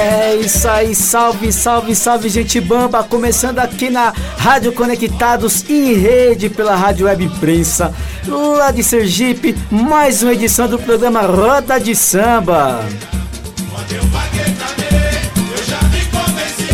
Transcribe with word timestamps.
É 0.00 0.36
isso 0.36 0.68
aí, 0.68 0.94
salve, 0.94 1.52
salve, 1.52 1.92
salve, 1.92 2.28
gente 2.28 2.60
bamba! 2.60 3.02
Começando 3.02 3.58
aqui 3.58 3.90
na 3.90 4.12
Rádio 4.36 4.72
Conectados 4.72 5.68
em 5.68 5.92
rede 5.94 6.48
pela 6.48 6.76
Rádio 6.76 7.06
Web 7.06 7.24
Imprensa, 7.24 7.92
lá 8.28 8.70
de 8.70 8.84
Sergipe, 8.84 9.56
mais 9.68 10.22
uma 10.22 10.34
edição 10.34 10.68
do 10.68 10.78
programa 10.78 11.22
Roda 11.22 11.80
de 11.80 11.96
Samba. 11.96 12.78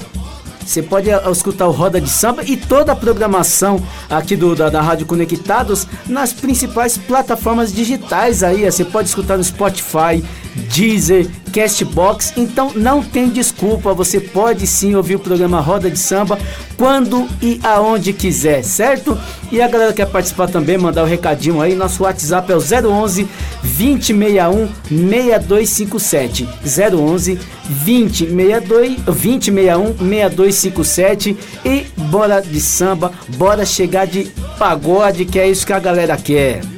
Você 0.69 0.83
pode 0.83 1.09
escutar 1.33 1.67
o 1.67 1.71
Roda 1.71 1.99
de 1.99 2.11
Samba 2.11 2.45
e 2.45 2.55
toda 2.55 2.93
a 2.93 2.97
programação 2.97 3.83
aqui 4.09 4.37
do, 4.37 4.55
da, 4.55 4.69
da 4.69 4.83
Rádio 4.83 5.07
Conectados 5.07 5.87
nas 6.07 6.31
principais 6.31 6.99
plataformas 6.99 7.73
digitais 7.73 8.43
aí. 8.43 8.71
Você 8.71 8.85
pode 8.85 9.09
escutar 9.09 9.39
no 9.39 9.45
Spotify, 9.45 10.23
Deezer, 10.71 11.27
Castbox. 11.49 12.35
Então 12.37 12.73
não 12.75 13.03
tem 13.03 13.29
desculpa, 13.29 13.93
você 13.93 14.21
pode 14.21 14.67
sim 14.67 14.95
ouvir 14.95 15.17
o 15.17 15.19
programa 15.19 15.61
Roda 15.61 15.91
de 15.91 15.99
Samba 15.99 16.39
quando 16.77 17.29
e 17.43 17.61
aonde 17.63 18.13
quiser, 18.13 18.63
certo? 18.63 19.19
E 19.51 19.61
a 19.61 19.69
galera 19.69 19.93
que 19.93 19.97
quer 19.97 20.07
participar 20.07 20.49
também, 20.49 20.79
mandar 20.79 21.03
o 21.03 21.07
um 21.07 21.09
recadinho 21.09 21.61
aí, 21.61 21.75
nosso 21.75 22.05
WhatsApp 22.05 22.53
é 22.53 22.57
o 22.57 22.61
011 22.61 23.29
2061 23.63 24.69
6257. 24.89 26.49
011 26.65 27.39
2062 27.69 28.97
2061 29.03 29.87
6257 29.99 31.37
e 31.65 31.87
bora 32.11 32.41
de 32.41 32.61
samba, 32.61 33.13
bora 33.37 33.65
chegar 33.65 34.07
de 34.07 34.25
pagode, 34.59 35.25
que 35.25 35.39
é 35.39 35.49
isso 35.49 35.67
que 35.67 35.73
a 35.73 35.79
galera 35.79 36.17
quer. 36.17 36.78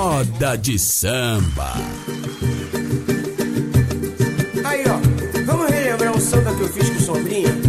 Roda 0.00 0.56
de 0.56 0.78
samba. 0.78 1.74
Aí, 4.64 4.82
ó, 4.88 5.44
vamos 5.44 5.70
relembrar 5.70 6.16
um 6.16 6.18
samba 6.18 6.54
que 6.54 6.62
eu 6.62 6.68
fiz 6.70 6.88
com 6.88 6.96
o 6.96 7.00
Sombrinha? 7.02 7.59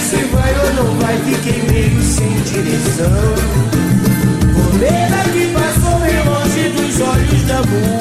se 0.00 0.16
vai 0.24 0.54
ou 0.58 0.72
não 0.74 0.98
vai, 0.98 1.16
fiquei 1.18 1.62
meio 1.70 2.02
sem 2.02 2.32
direção. 2.42 3.34
Comida 4.54 5.20
aqui, 5.20 5.44
é 5.44 5.52
passou 5.52 5.98
bem 6.00 6.24
longe 6.24 6.68
dos 6.70 7.00
olhos 7.00 7.42
da 7.44 7.62
mulher. 7.62 7.97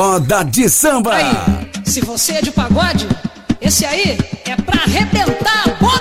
Roda 0.00 0.42
de 0.42 0.66
samba. 0.66 1.14
Aí, 1.14 1.26
se 1.84 2.00
você 2.00 2.32
é 2.32 2.40
de 2.40 2.50
pagode, 2.50 3.06
esse 3.60 3.84
aí 3.84 4.16
é 4.46 4.56
pra 4.56 4.80
arrebentar 4.80 5.64
a 5.66 5.74
bola. 5.74 5.99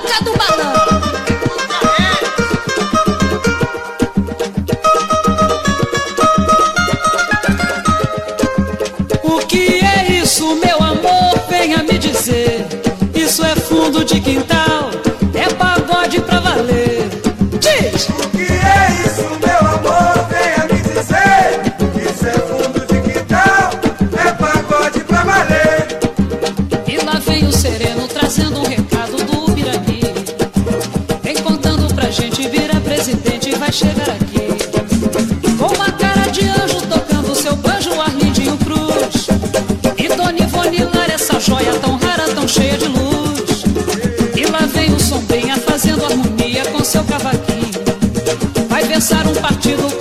lançar 49.09 49.27
um 49.27 49.33
partido 49.33 49.98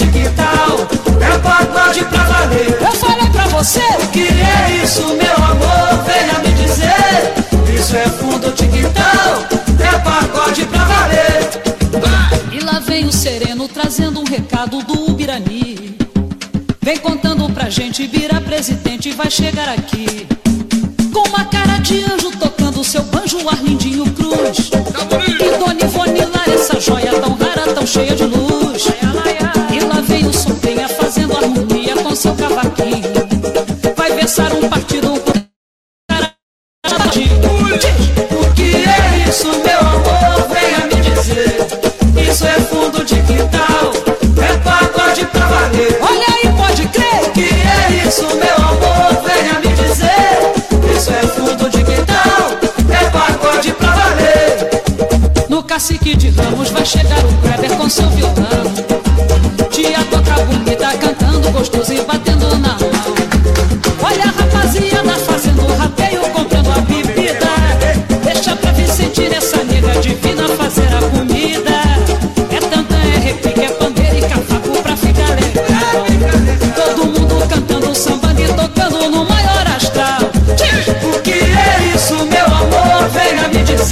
gente, 0.00 0.04
é 0.04 0.06
que 0.06 0.28
tá 0.30 0.44
tal? 0.44 0.88
É 1.20 1.38
pagode 1.38 2.04
pra 2.04 2.24
valer. 2.24 2.78
Eu 2.80 2.92
falei 2.92 3.30
pra 3.30 3.46
você. 3.48 3.80
O 4.02 4.06
que 4.08 4.28
é 4.28 4.82
isso, 4.82 5.02
meu 5.08 5.36
amor? 5.36 6.04
Venha 6.04 6.38
me 6.38 6.52
dizer. 6.62 7.74
Isso 7.74 7.96
é 7.96 8.08
fundo 8.08 8.50
de 8.52 8.66
quintal. 8.68 9.44
É 9.78 9.98
pagode 9.98 10.64
pra 10.66 10.84
valer. 10.84 11.50
E 12.52 12.60
lá 12.64 12.80
vem 12.80 13.04
o 13.06 13.12
sereno 13.12 13.68
trazendo 13.68 14.20
um 14.20 14.24
recado 14.24 14.82
do 14.82 15.10
Ubirani. 15.10 15.96
Vem 16.82 16.96
contando 16.96 17.48
pra 17.52 17.68
gente, 17.68 18.06
vira 18.06 18.40
presidente, 18.40 19.12
vai 19.12 19.30
chegar 19.30 19.68
aqui. 19.68 20.26
Com 21.12 21.28
uma 21.28 21.44
cara 21.44 21.78
de 21.78 22.02
anjo 22.04 22.30
tocando 22.38 22.82
seu 22.82 23.02
banjo, 23.02 23.38
Arlindinho 23.48 24.04
Cruz. 24.12 24.70
Tá 24.70 24.80
e 25.26 25.58
Dona 25.58 25.84
Ivone 25.84 26.20
essa 26.54 26.80
joia 26.80 27.12
tão 27.20 27.34
rara, 27.34 27.74
tão 27.74 27.86
cheia 27.86 28.14
de 28.14 28.24
luz. 28.24 28.49
com 32.10 32.16
seu 32.16 32.34
cavaquinho. 32.34 33.08
Vai 33.96 34.12
pensar 34.16 34.52
um 34.52 34.68
partido 34.68 35.12
por 35.20 35.32
O 36.82 36.98
é 37.68 37.72
é 37.72 37.76
é 37.76 38.52
que 38.56 38.74
é 38.84 39.28
isso, 39.28 39.46
meu 39.46 39.78
amor? 39.78 40.48
Venha 40.48 40.86
me 40.86 41.00
dizer. 41.08 41.56
Isso 42.28 42.46
é 42.46 42.60
fundo 42.62 43.04
de 43.04 43.14
quintal, 43.22 43.92
é 44.42 44.56
pagode 44.58 45.24
pra 45.26 45.46
valer. 45.46 45.98
Olha 46.02 46.26
aí, 46.34 46.52
pode 46.56 46.88
crer. 46.88 47.22
O 47.28 47.30
que 47.30 47.48
é 47.48 48.04
isso, 48.04 48.26
meu 48.26 48.56
amor? 48.56 49.22
Venha 49.24 49.60
me 49.60 49.72
dizer. 49.74 50.96
Isso 50.96 51.10
é 51.12 51.22
fundo 51.28 51.70
de 51.70 51.84
quintal, 51.84 52.58
é 52.90 53.10
pagode 53.10 53.72
pra 53.74 53.94
valer. 53.94 55.48
No 55.48 55.62
cacique 55.62 56.16
de 56.16 56.30
Ramos 56.30 56.70
vai 56.70 56.84
chegar 56.84 57.24
o 57.24 57.32
Kleber 57.40 57.76
com 57.76 57.88
seu 57.88 58.10
violão. 58.10 59.00
Tia 59.70 60.04
toca 60.10 60.42
bonita 60.44 60.76
tá 60.76 60.98
cantando 60.98 61.50
gostoso. 61.52 61.89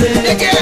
It 0.01 0.58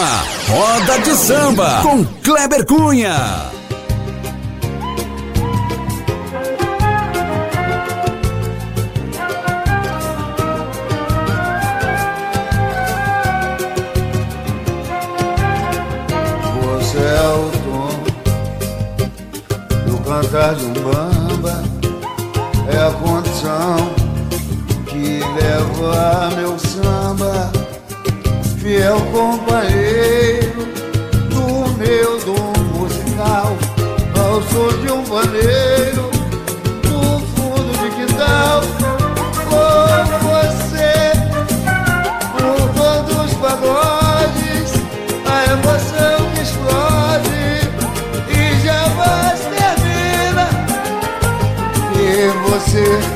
Programa 0.00 0.24
Roda 0.48 0.98
de 1.00 1.14
Samba 1.14 1.82
com 1.82 2.02
Kleber 2.22 2.64
Cunha. 2.64 3.50
Você 16.62 16.98
é 16.98 17.20
o 17.36 17.50
tom 17.64 17.90
do 19.86 19.98
cantar 19.98 20.54
de 20.54 20.64
um 20.64 20.72
bamba, 20.72 21.09
fiel 28.80 28.98
companheiro 29.12 30.64
do 31.28 31.70
meu 31.76 32.18
dom 32.20 32.78
musical, 32.78 33.54
ao 34.18 34.40
som 34.42 34.68
de 34.80 34.90
um 34.90 35.04
paneiro 35.04 36.10
no 36.88 37.20
fundo 37.26 37.72
de 37.78 37.90
quintal. 37.94 38.62
Com 39.50 40.28
você 40.28 41.12
por 42.32 42.72
todos 42.72 43.26
os 43.26 43.34
pagodes, 43.34 44.72
a 45.26 45.44
emoção 45.52 46.30
que 46.34 46.40
explode 46.40 47.50
e 48.30 48.64
jamais 48.64 49.40
termina. 49.58 50.48
E 51.98 52.28
você 52.48 53.09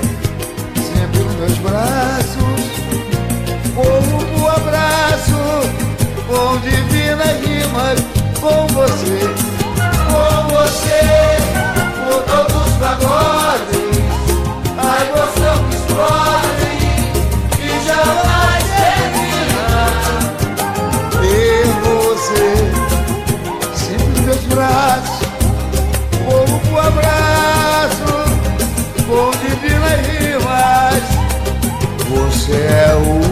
Você 32.44 33.24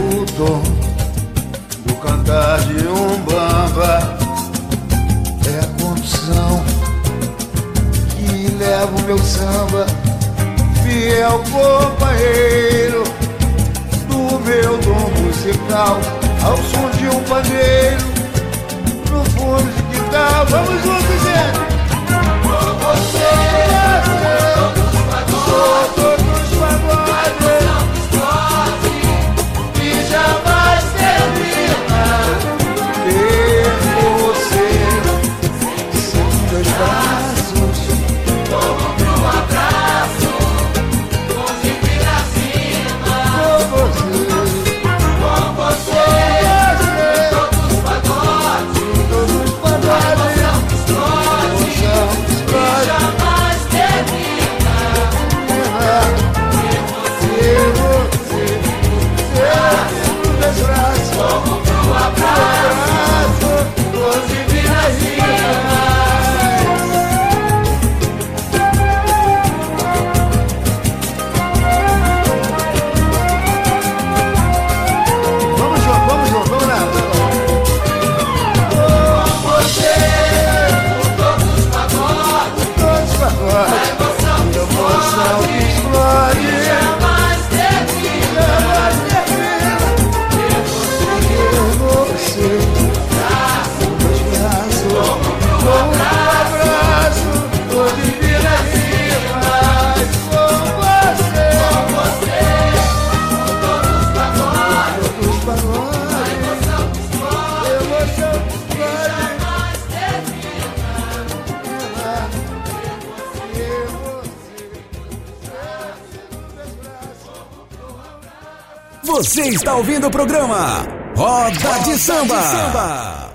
Você 119.23 119.43
está 119.43 119.73
ouvindo 119.73 120.07
o 120.07 120.11
programa 120.11 120.85
Roda 121.15 121.79
de 121.85 121.97
Samba. 121.97 123.31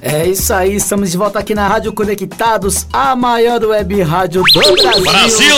É 0.00 0.26
isso 0.26 0.54
aí, 0.54 0.76
estamos 0.76 1.10
de 1.10 1.18
volta 1.18 1.38
aqui 1.38 1.54
na 1.54 1.68
Rádio 1.68 1.92
Conectados, 1.92 2.86
a 2.90 3.14
maior 3.14 3.62
web 3.62 4.00
rádio 4.00 4.42
do 4.44 4.60
Brasil. 4.60 5.02
Brasil! 5.02 5.56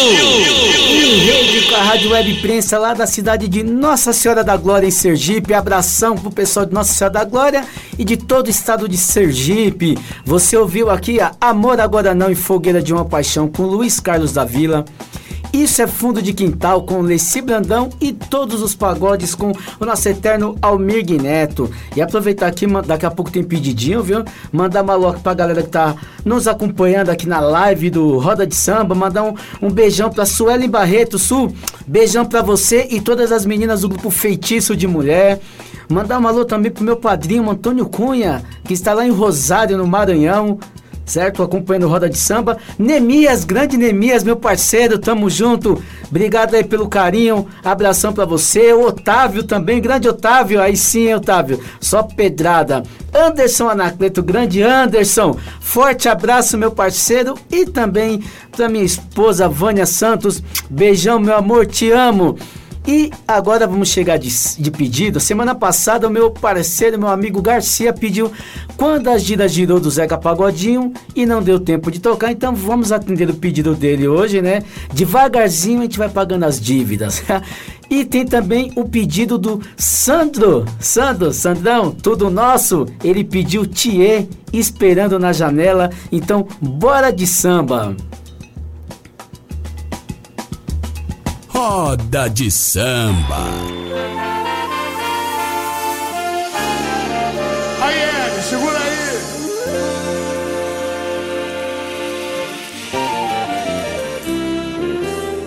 Em 0.90 1.18
rede 1.20 1.68
com 1.68 1.76
a 1.76 1.82
Rádio 1.84 2.10
Web 2.10 2.32
Imprensa 2.32 2.76
lá 2.76 2.92
da 2.92 3.06
cidade 3.06 3.46
de 3.46 3.62
Nossa 3.62 4.12
Senhora 4.12 4.42
da 4.42 4.56
Glória, 4.56 4.88
em 4.88 4.90
Sergipe. 4.90 5.54
Abração 5.54 6.16
pro 6.16 6.32
pessoal 6.32 6.66
de 6.66 6.74
Nossa 6.74 6.92
Senhora 6.92 7.14
da 7.14 7.24
Glória 7.24 7.64
e 7.96 8.04
de 8.04 8.16
todo 8.16 8.48
o 8.48 8.50
estado 8.50 8.88
de 8.88 8.96
Sergipe. 8.96 9.96
Você 10.24 10.56
ouviu 10.56 10.90
aqui 10.90 11.20
a 11.20 11.30
Amor 11.40 11.80
Agora 11.80 12.16
Não 12.16 12.32
e 12.32 12.34
Fogueira 12.34 12.82
de 12.82 12.92
uma 12.92 13.04
Paixão 13.04 13.46
com 13.46 13.62
Luiz 13.62 14.00
Carlos 14.00 14.32
da 14.32 14.44
Vila. 14.44 14.84
Isso 15.52 15.82
é 15.82 15.86
Fundo 15.86 16.22
de 16.22 16.32
Quintal 16.32 16.82
com 16.82 17.02
Leci 17.02 17.42
Brandão 17.42 17.90
e 18.00 18.10
todos 18.10 18.62
os 18.62 18.74
pagodes 18.74 19.34
com 19.34 19.52
o 19.78 19.84
nosso 19.84 20.08
eterno 20.08 20.56
Almir 20.62 21.04
Neto. 21.20 21.70
E 21.94 22.00
aproveitar 22.00 22.46
aqui, 22.46 22.66
daqui 22.86 23.04
a 23.04 23.10
pouco 23.10 23.30
tem 23.30 23.44
pedidinho, 23.44 24.02
viu? 24.02 24.24
Mandar 24.50 24.82
uma 24.82 24.94
loca 24.94 25.20
pra 25.20 25.34
galera 25.34 25.62
que 25.62 25.68
tá 25.68 25.94
nos 26.24 26.48
acompanhando 26.48 27.10
aqui 27.10 27.28
na 27.28 27.38
live 27.38 27.90
do 27.90 28.18
Roda 28.18 28.46
de 28.46 28.54
Samba. 28.54 28.94
Mandar 28.94 29.24
um, 29.24 29.34
um 29.60 29.70
beijão 29.70 30.08
pra 30.08 30.24
Suelen 30.24 30.70
Barreto. 30.70 31.18
Su, 31.18 31.52
beijão 31.86 32.24
pra 32.24 32.40
você 32.40 32.88
e 32.90 32.98
todas 32.98 33.30
as 33.30 33.44
meninas 33.44 33.82
do 33.82 33.90
grupo 33.90 34.08
Feitiço 34.10 34.74
de 34.74 34.86
Mulher. 34.86 35.38
Mandar 35.86 36.18
um 36.18 36.26
alô 36.26 36.46
também 36.46 36.70
pro 36.70 36.82
meu 36.82 36.96
padrinho 36.96 37.50
Antônio 37.50 37.84
Cunha, 37.84 38.42
que 38.64 38.72
está 38.72 38.94
lá 38.94 39.06
em 39.06 39.10
Rosário, 39.10 39.76
no 39.76 39.86
Maranhão 39.86 40.58
certo? 41.04 41.42
Acompanhando 41.42 41.88
Roda 41.88 42.08
de 42.08 42.18
Samba. 42.18 42.58
Nemias, 42.78 43.44
grande 43.44 43.76
Nemias, 43.76 44.24
meu 44.24 44.36
parceiro, 44.36 44.98
tamo 44.98 45.28
junto. 45.28 45.82
Obrigado 46.08 46.54
aí 46.54 46.64
pelo 46.64 46.88
carinho, 46.88 47.46
abração 47.64 48.12
pra 48.12 48.24
você. 48.24 48.72
O 48.72 48.86
Otávio 48.86 49.42
também, 49.42 49.80
grande 49.80 50.08
Otávio, 50.08 50.60
aí 50.60 50.76
sim, 50.76 51.12
Otávio, 51.14 51.60
só 51.80 52.02
pedrada. 52.02 52.82
Anderson 53.14 53.68
Anacleto, 53.68 54.22
grande 54.22 54.62
Anderson, 54.62 55.36
forte 55.60 56.08
abraço, 56.08 56.56
meu 56.56 56.70
parceiro. 56.70 57.34
E 57.50 57.66
também 57.66 58.22
pra 58.50 58.68
minha 58.68 58.84
esposa 58.84 59.48
Vânia 59.48 59.86
Santos, 59.86 60.42
beijão, 60.68 61.18
meu 61.18 61.36
amor, 61.36 61.66
te 61.66 61.90
amo. 61.90 62.36
E 62.86 63.12
agora 63.28 63.66
vamos 63.66 63.88
chegar 63.88 64.18
de, 64.18 64.28
de 64.58 64.70
pedido. 64.70 65.20
Semana 65.20 65.54
passada, 65.54 66.08
o 66.08 66.10
meu 66.10 66.30
parceiro, 66.30 66.98
meu 66.98 67.08
amigo 67.08 67.40
Garcia, 67.40 67.92
pediu 67.92 68.32
quando 68.76 69.08
a 69.08 69.16
gira 69.18 69.46
girou 69.46 69.78
do 69.78 69.90
Zeca 69.90 70.18
Pagodinho 70.18 70.92
e 71.14 71.24
não 71.24 71.40
deu 71.42 71.60
tempo 71.60 71.90
de 71.90 72.00
tocar, 72.00 72.32
então 72.32 72.54
vamos 72.54 72.90
atender 72.90 73.30
o 73.30 73.34
pedido 73.34 73.74
dele 73.74 74.08
hoje, 74.08 74.42
né? 74.42 74.62
Devagarzinho 74.92 75.78
a 75.78 75.82
gente 75.82 75.98
vai 75.98 76.08
pagando 76.08 76.44
as 76.44 76.60
dívidas. 76.60 77.22
E 77.90 78.06
tem 78.06 78.24
também 78.24 78.72
o 78.74 78.88
pedido 78.88 79.36
do 79.36 79.60
Sandro. 79.76 80.64
Sandro, 80.80 81.30
Sandrão, 81.30 81.90
tudo 81.90 82.30
nosso. 82.30 82.86
Ele 83.04 83.22
pediu 83.22 83.66
Thier 83.66 84.26
esperando 84.50 85.18
na 85.18 85.30
janela. 85.30 85.90
Então, 86.10 86.48
bora 86.58 87.10
de 87.10 87.26
samba. 87.26 87.94
Roda 91.64 92.28
de 92.28 92.50
samba. 92.50 93.44
Aí, 97.80 98.02
Ed, 98.02 98.42
segura 98.42 98.78
aí. 98.78 99.10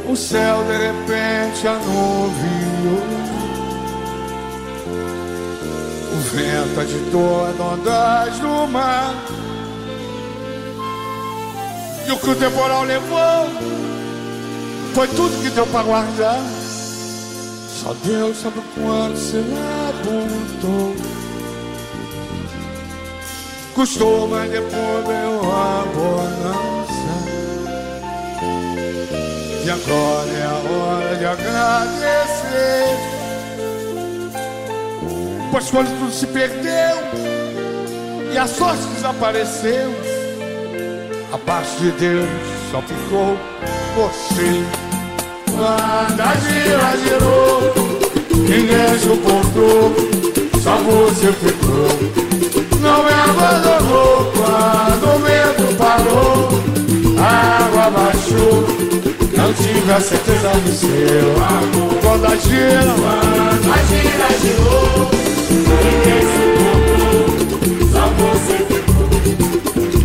O 0.08 0.16
céu 0.16 0.64
de 0.64 0.78
repente 0.88 1.68
anuviou. 1.68 3.04
O 6.14 6.18
vento 6.34 6.80
agitou 6.80 7.46
as 7.46 7.60
ondas 7.60 8.40
do 8.40 8.68
mar. 8.68 9.14
E 12.08 12.12
o 12.12 12.18
que 12.18 12.30
o 12.30 12.36
temporal 12.36 12.84
levou 12.84 13.95
foi 14.96 15.10
tudo 15.10 15.44
que 15.44 15.50
deu 15.50 15.68
pra 15.68 15.84
guardar. 15.84 16.40
Só 17.68 17.94
Deus 18.06 18.38
sabe 18.38 18.60
o 18.60 18.64
quanto 18.80 19.18
se 19.18 19.36
labutou. 19.36 20.96
Custou, 23.76 24.30
mas 24.30 24.50
depois 24.50 25.06
veio 25.06 25.42
a 25.52 25.86
bonança. 25.94 26.96
E 29.66 29.70
agora 29.70 30.32
é 30.32 30.46
a 30.46 30.60
hora 30.72 31.16
de 31.18 31.26
agradecer. 31.26 32.96
Pois 35.52 35.70
quando 35.72 36.00
tudo 36.00 36.12
se 36.14 36.28
perdeu 36.28 36.98
e 38.34 38.38
a 38.38 38.48
sorte 38.48 38.86
desapareceu, 38.96 39.94
abaixo 41.34 41.76
de 41.80 41.92
Deus 41.92 42.30
só 42.72 42.82
ficou 42.82 43.38
você. 43.96 44.85
Quando 45.58 46.20
a 46.20 46.36
gira 46.36 46.98
girou, 46.98 47.74
ninguém 48.32 49.00
suportou, 49.00 49.96
só 50.62 50.76
você 50.78 51.32
ficou. 51.32 51.90
Não 52.82 53.04
me 53.04 53.14
abandonou 53.14 54.32
quando 54.36 55.06
o 55.16 55.20
vento 55.20 55.66
parou, 55.78 56.50
a 57.18 57.30
água 57.64 57.86
baixou. 57.90 58.58
Não 59.36 59.50
tive 59.54 59.92
a 59.92 60.00
certeza 60.02 60.50
do 60.50 60.72
seu 60.74 61.36
amor. 61.44 61.96
A 62.26 62.36
gira, 62.38 62.94
quando 62.96 63.68
a 63.72 63.78
gira 63.88 64.30
girou, 64.42 65.10
ninguém 65.82 66.22
suportou, 66.36 67.26
só 67.92 68.04
você 68.20 68.56
ficou. 68.66 69.10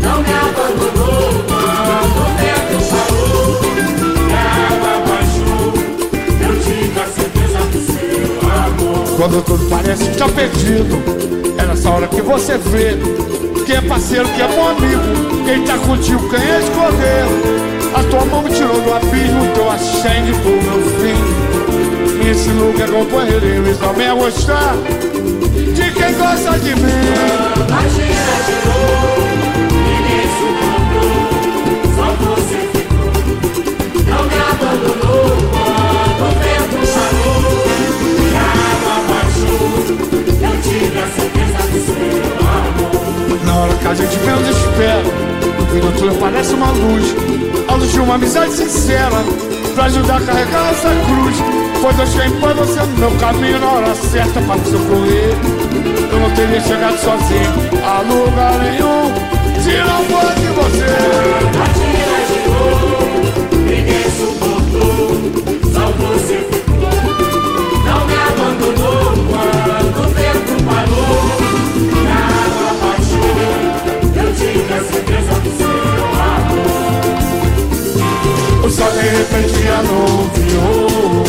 Não 0.01 0.17
me 0.23 0.33
abandonou 0.33 1.29
quando 1.49 2.19
o 2.19 2.29
vento 2.37 2.79
parou, 2.91 3.49
Quando 9.21 9.45
tudo 9.45 9.69
parece 9.69 10.05
que 10.05 10.17
tá 10.17 10.27
perdido, 10.31 10.97
é 11.59 11.67
nessa 11.67 11.91
hora 11.91 12.09
que 12.09 12.23
você 12.23 12.57
vê 12.57 12.97
quem 13.67 13.77
é 13.77 13.81
parceiro, 13.83 14.27
quem 14.31 14.43
é 14.43 14.49
bom 14.49 14.69
amigo, 14.71 15.45
quem 15.45 15.63
tá 15.63 15.77
contigo, 15.77 16.27
quem 16.31 16.41
é 16.41 16.61
escolher. 16.61 17.27
A 17.95 18.03
tua 18.05 18.25
mão 18.25 18.43
me 18.43 18.49
tirou 18.49 18.81
do 18.81 18.95
abismo, 18.95 19.47
teu 19.53 19.71
acende 19.71 20.33
pro 20.41 20.53
meu 20.53 20.81
fim. 20.97 22.31
Esse 22.31 22.49
lugar 22.49 22.89
é 22.89 22.93
não 22.93 23.93
me 23.93 24.07
a 24.07 24.15
gostar 24.15 24.75
de 25.75 25.91
quem 25.93 26.15
gosta 26.15 26.59
de 26.59 26.75
mim. 26.77 27.05
Gira 27.91 28.37
girou, 28.47 29.30
que 43.81 43.89
a 43.89 43.95
gente 43.95 44.19
menos 44.21 44.49
espera. 44.49 45.31
E 45.73 45.79
no 45.79 45.93
túnel 45.93 46.17
parece 46.19 46.53
uma 46.55 46.73
luz 46.73 47.15
A 47.69 47.75
luz 47.75 47.93
de 47.93 48.01
uma 48.01 48.17
amizade 48.17 48.53
sincera 48.53 49.23
Pra 49.75 49.85
ajudar 49.85 50.17
a 50.17 50.21
carregar 50.21 50.71
essa 50.71 50.89
cruz. 51.07 51.37
Pois 51.81 51.97
Deus 51.97 52.11
quem 52.11 52.31
põe 52.41 52.55
você 52.55 52.81
no 52.81 52.99
meu 52.99 53.11
caminho 53.19 53.61
Na 53.61 53.67
hora 53.69 53.95
certa 53.95 54.41
pra 54.41 54.57
me 54.57 54.65
socorrer 54.65 55.37
Eu 56.11 56.21
não 56.21 56.31
teria 56.33 56.61
chegado 56.61 56.99
sozinho 56.99 57.53
A 57.85 58.01
lugar 58.01 58.59
nenhum 58.59 59.15
Se 59.63 59.79
não 59.79 60.05
fosse 60.05 60.47
você. 60.57 60.87
Tira 61.75 62.27
girou 62.27 63.10
sol 78.81 78.93
de 78.93 79.09
repente 79.09 79.69
anuviou 79.69 81.25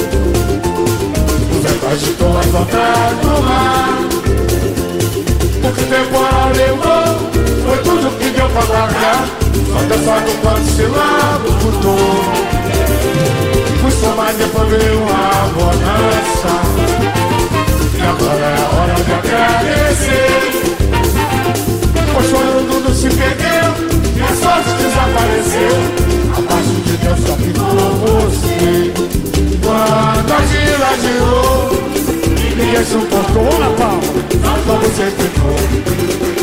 O 1.52 1.62
vento 1.62 1.86
agitou 1.92 2.38
as 2.40 2.48
ondas 2.48 3.14
do 3.22 3.34
mar. 3.44 4.00
O 5.64 5.72
que 5.74 5.84
temporal 5.84 6.50
levou 6.56 7.08
Foi 7.66 7.78
tudo 7.84 8.18
que 8.18 8.30
deu 8.30 8.50
pra 8.50 8.62
guardar 8.62 9.26
Só 9.72 9.80
Deus 9.88 10.06
sabe 10.06 10.30
o 10.32 10.34
quanto 10.36 10.66
se 10.66 10.84
labutou 10.84 12.24
Custou 13.82 14.16
mais 14.16 14.38
depois 14.38 14.70
veio 14.70 15.04
a 15.10 15.50
bonança. 15.56 16.54
E 17.98 18.02
agora 18.02 18.46
é 18.46 18.56
a 18.56 18.66
hora 18.76 18.94
de 19.04 19.12
agradecer. 19.12 20.32
Pois 22.14 22.30
quando 22.30 22.70
tudo 22.70 22.94
se 22.94 23.10
perdeu 23.10 23.68
E 24.16 24.22
a 24.22 24.36
sorte 24.36 24.72
desapareceu 24.84 26.31
Deus 27.12 27.28
só 27.28 27.36
ficou 27.36 27.76
você. 28.00 28.94
Quando 29.62 30.32
a 30.32 30.42
gira 30.46 30.92
girou. 31.02 31.60
Ninguém 32.56 32.86
suportou. 32.86 33.60
Na 33.60 33.70
palma. 33.72 34.02
Só 34.66 34.76
você 34.78 35.12
ficou. 35.12 35.60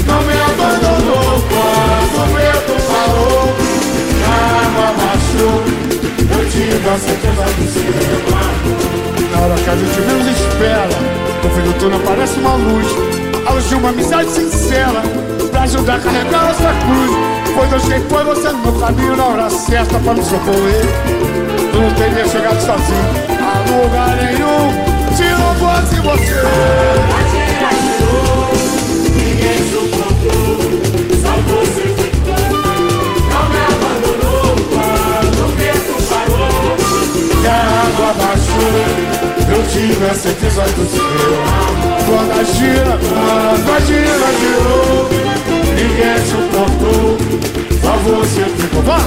Não 0.06 0.20
me 0.24 0.34
abandonou. 0.34 1.42
Quando 1.48 2.16
o 2.20 2.26
vento 2.36 2.74
falou 2.82 3.46
água 4.28 4.88
baixou. 4.98 5.58
Eu 6.30 6.50
tive 6.50 6.88
a 6.88 6.98
certeza 6.98 7.46
do 7.56 7.64
seu 7.72 7.92
Na 9.32 9.38
hora 9.40 9.54
que 9.54 9.70
a 9.70 9.76
gente 9.76 10.00
menos 10.00 10.26
espera 10.26 10.96
No 11.42 11.48
fim 11.50 11.62
do 11.62 11.72
túnel 11.78 11.98
aparece 11.98 12.38
uma 12.40 12.56
luz. 12.56 12.86
A 13.46 13.52
luz 13.52 13.68
de 13.68 13.74
uma 13.74 13.88
amizade 13.88 14.30
sincera 14.30 15.02
Pra 15.50 15.62
ajudar 15.62 15.94
a 15.96 16.00
carregar 16.00 16.50
essa 16.50 16.74
cruz 16.84 17.47
Pois 17.58 17.70
Deus 17.70 17.88
quem 17.88 18.00
foi 18.02 18.22
você 18.22 18.50
no 18.52 18.72
caminho 18.78 19.16
Na 19.16 19.24
hora 19.26 19.50
certa 19.50 19.98
pra 19.98 20.14
me 20.14 20.22
socorrer 20.22 20.84
Eu 21.74 21.80
não 21.80 21.92
teria 21.94 22.24
chegado 22.28 22.60
sozinho 22.60 23.02
A 23.42 23.58
lugar 23.68 24.16
nenhum 24.22 24.70
Se 25.16 25.24
não 25.24 25.54
fosse 25.56 25.96
você 25.96 26.38
Ninguém 29.16 29.58
suportou, 29.70 30.70
só 31.20 31.32
você 31.48 31.84
ficou. 31.98 32.42
Não 33.28 33.44
me 33.48 33.60
abandonou 33.66 34.48
quando 34.70 35.38
o 35.44 35.48
vento 35.56 35.94
parou. 36.08 36.76
E 37.42 37.46
a 37.46 37.50
água 37.86 38.10
baixou 38.24 38.76
Eu 39.52 39.60
tive 39.66 40.06
a 40.06 40.14
certeza 40.14 40.62
do 40.62 40.84
seu 40.86 41.12
Quando 42.06 42.32
a 42.38 42.44
gira, 42.44 42.94
quando 43.08 43.68
a 43.72 43.80
gira 43.80 44.28
girou 44.38 45.17
Ninguém 45.78 46.18
suportou. 46.26 47.18
Só 47.80 47.92
você 47.98 48.44
ficou. 48.44 48.82
Vá! 48.82 48.98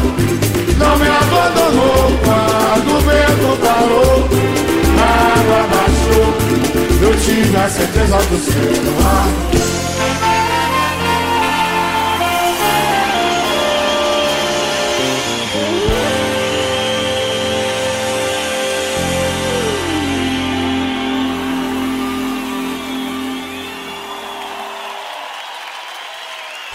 Não 0.77 0.97
me 0.97 1.07
abandonou 1.07 2.19
Quando 2.23 2.95
o 2.95 3.01
vento 3.01 3.59
parou 3.61 4.27
A 4.97 5.09
água 5.39 5.61
baixou. 5.67 6.27
Eu 7.01 7.19
tive 7.19 7.57
a 7.57 7.69
certeza 7.69 8.17
do 8.17 8.37
seu 8.39 8.71
amor 8.71 9.80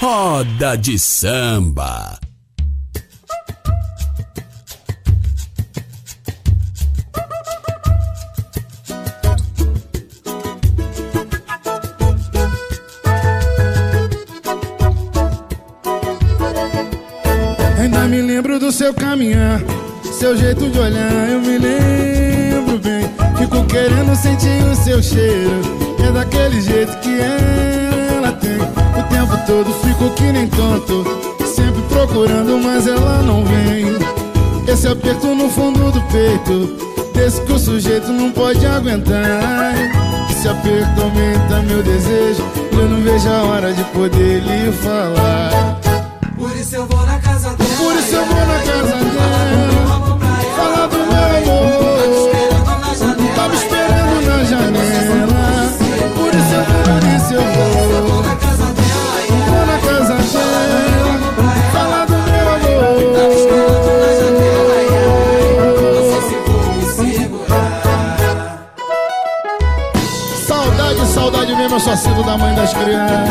Roda 0.09 0.77
de 0.77 1.01
Samba. 1.01 2.16
Ainda 17.81 18.07
me 18.07 18.23
lembro 18.23 18.61
do 18.61 18.71
seu 18.71 18.95
caminhar, 18.95 19.61
seu 20.05 20.37
jeito 20.37 20.71
de 20.71 20.79
olhar, 20.79 21.29
eu 21.31 21.40
me 21.40 21.59
lembro 21.59 22.79
bem. 22.79 23.11
Fico 23.37 23.64
querendo 23.64 24.14
sentir 24.14 24.62
o 24.71 24.77
seu 24.77 25.03
cheiro, 25.03 25.62
é 25.99 26.12
daquele 26.12 26.62
jeito 26.62 26.97
que 27.01 27.16
tem. 27.16 28.06
O 28.98 29.02
tempo 29.04 29.37
todo 29.46 29.72
fico 29.85 30.11
que 30.14 30.32
nem 30.32 30.46
tonto, 30.48 31.04
sempre 31.46 31.82
procurando, 31.82 32.59
mas 32.59 32.87
ela 32.87 33.22
não 33.22 33.44
vem. 33.44 33.87
Esse 34.66 34.88
aperto 34.88 35.35
no 35.35 35.48
fundo 35.48 35.92
do 35.92 36.00
peito, 36.12 36.76
desse 37.12 37.40
que 37.42 37.52
o 37.52 37.59
sujeito 37.59 38.11
não 38.12 38.30
pode 38.32 38.64
aguentar. 38.66 39.74
Esse 40.30 40.48
aperto 40.48 41.02
aumenta 41.02 41.62
meu 41.62 41.82
desejo, 41.82 42.42
eu 42.72 42.88
não 42.88 43.00
vejo 43.02 43.28
a 43.28 43.42
hora 43.44 43.72
de 43.72 43.85
poder 43.85 44.42
lhe 44.42 44.72
falar. 44.72 45.80
Por 46.37 46.56
isso 46.56 46.76
eu 46.76 46.87
vou 46.87 47.06
na 47.06 47.18
casa 47.18 47.54
dela. 47.54 47.70
Por 47.78 47.96
isso 47.96 48.14
eu 48.14 48.24
vou 48.24 48.46
na 48.46 48.59
casa 48.61 48.96
dela. 48.96 50.15
Sinto 72.16 72.22
da 72.24 72.38
mãe 72.38 72.55
das 72.55 72.72
crianças. 72.72 73.29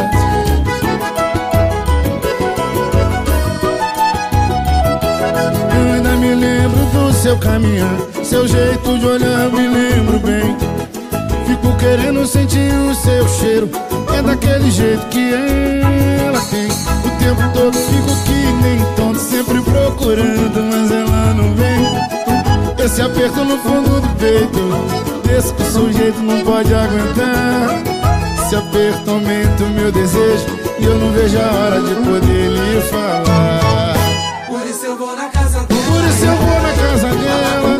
Eu 5.76 5.94
ainda 5.94 6.10
me 6.18 6.36
lembro 6.36 6.86
do 6.86 7.14
seu 7.14 7.38
caminhar, 7.38 7.98
seu 8.24 8.48
jeito 8.48 8.98
de 8.98 9.06
olhar, 9.06 9.50
me 9.50 9.68
lembro 9.68 10.20
bem. 10.20 10.56
Fico 11.48 11.76
querendo 11.78 12.26
sentir 12.28 12.72
o 12.74 12.94
seu 12.96 13.28
cheiro, 13.28 13.70
é 14.18 14.22
daquele 14.22 14.70
jeito 14.70 15.06
que 15.08 15.34
ela 15.34 16.42
tem. 16.42 16.68
O 16.68 17.18
tempo 17.18 17.50
todo 17.54 17.74
fico 17.74 18.24
que 18.26 18.64
nem 18.64 18.80
tonto, 18.96 19.20
sempre 19.20 19.62
procurando, 19.62 20.64
mas 20.64 20.92
ela 20.92 21.34
não 21.34 21.54
vem. 21.56 22.86
Esse 22.86 23.02
aperto 23.02 23.44
no 23.44 23.58
fundo 23.60 24.02
do 24.02 24.10
peito, 24.16 25.28
desse 25.28 25.54
que 25.54 25.64
o 25.64 25.72
sujeito 25.72 26.22
não 26.22 26.42
pode 26.42 26.74
aguentar. 26.74 28.05
Esse 28.46 28.56
aperto 28.58 29.10
aumenta 29.10 29.64
o 29.64 29.70
meu 29.72 29.92
desejo, 29.92 30.46
e 30.78 30.86
eu 30.86 30.94
não 31.00 31.12
vejo 31.12 31.36
a 31.36 31.52
hora 31.52 31.82
de 31.82 31.96
poder 31.96 32.52
lhe 32.52 32.80
falar. 32.82 33.96
Por 34.48 34.64
isso 34.68 34.86
eu 34.86 34.96
vou 34.96 35.16
na 35.16 35.30
casa 35.30 35.62
dela. 35.62 35.82
Por 35.82 36.06
isso 36.06 36.26
eu 36.26 36.36
vou 36.36 36.62
na 36.62 36.72
casa 36.74 37.08
dela. 37.08 37.70
Eu 37.74 37.80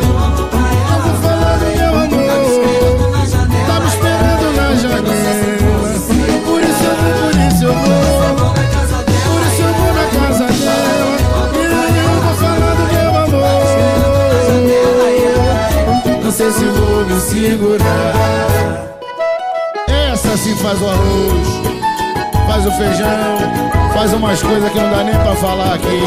vou 1.04 1.14
falar 1.22 1.58
do 1.58 1.66
meu 1.66 1.94
amor. 1.94 2.98
Tá 3.68 3.78
me 3.78 3.86
esperando 3.86 4.46
na 4.56 4.74
janela. 4.74 5.14
Por 6.44 6.60
isso 6.64 6.82
eu 6.82 6.96
vou, 6.96 7.22
por 7.22 7.38
isso 7.46 7.62
eu 7.62 7.72
vou. 7.72 8.50
Por 9.22 9.42
isso 9.46 9.62
eu 9.62 9.70
vou 9.72 9.92
na 9.94 10.04
casa 10.18 10.48
dela. 10.50 11.14
E 11.54 11.98
eu 12.02 12.10
vou 12.22 12.34
falar 12.34 12.74
do 12.74 12.84
meu 12.92 13.10
amor. 13.22 13.54
Não 16.24 16.30
sei 16.32 16.50
se 16.50 16.64
vou 16.64 17.04
me 17.04 17.20
segurar. 17.20 18.95
Essa 20.16 20.34
sim 20.38 20.56
faz 20.56 20.80
o 20.80 20.86
arroz, 20.86 21.48
faz 22.46 22.66
o 22.66 22.70
feijão, 22.70 23.38
faz 23.92 24.14
umas 24.14 24.42
coisas 24.42 24.72
que 24.72 24.78
não 24.78 24.90
dá 24.90 25.04
nem 25.04 25.14
pra 25.14 25.36
falar 25.36 25.74
aqui. 25.74 26.00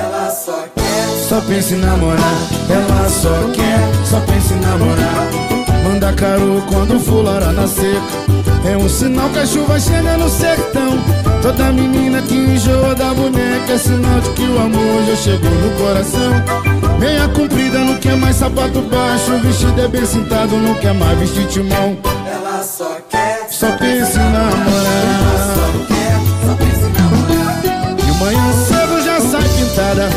Ela 0.00 0.30
só 0.30 0.64
quer. 0.72 1.28
Só 1.28 1.40
pensa 1.40 1.74
em 1.74 1.78
namorar, 1.78 2.36
ela 2.70 3.08
só 3.08 3.34
quer, 3.52 3.80
só 4.04 4.20
pensa 4.20 4.54
em 4.54 4.60
namorar. 4.60 5.28
Manda 5.82 6.12
caro 6.12 6.62
quando 6.68 7.00
fulora 7.00 7.50
na 7.50 7.66
seca. 7.66 8.00
É 8.64 8.76
um 8.76 8.88
sinal 8.88 9.28
que 9.30 9.40
a 9.40 9.46
chuva 9.46 9.80
chega 9.80 10.16
no 10.16 10.28
sertão. 10.28 10.96
Toda 11.42 11.72
menina 11.72 12.22
que 12.22 12.36
enjoa 12.36 12.94
da 12.94 13.12
boneca 13.12 13.72
é 13.72 13.78
sinal 13.78 14.20
de 14.20 14.30
que 14.30 14.44
o 14.44 14.60
amor 14.60 15.02
já 15.08 15.16
chegou 15.16 15.50
no 15.50 15.70
coração. 15.76 16.73
Meia 17.04 17.28
comprida, 17.28 17.80
não 17.80 17.96
quer 17.98 18.16
mais 18.16 18.36
sapato 18.36 18.80
baixo. 18.80 19.34
O 19.34 19.38
vestido 19.40 19.78
é 19.78 19.86
bem 19.86 20.06
sentado, 20.06 20.56
não 20.56 20.74
quer 20.76 20.94
mais 20.94 21.18
vestir 21.18 21.46
timão. 21.48 21.98
Ela 22.26 22.62
só 22.62 22.96
quer. 23.10 23.46
Só 23.50 23.70
pensa 23.72 24.18
em 24.18 24.32
namorar. 24.32 25.34
De 27.94 28.12
manhã 28.18 28.52
cedo 28.54 29.02
já 29.04 29.20
sai 29.20 29.42
pintada 29.42 30.08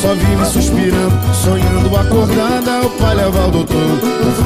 Só 0.00 0.14
vive 0.14 0.46
suspirando, 0.46 1.34
sonhando 1.34 1.96
acordada 1.96 2.86
O 2.86 2.90
pai 2.90 3.14
leva 3.16 3.48
o 3.48 3.50
doutor, 3.50 3.98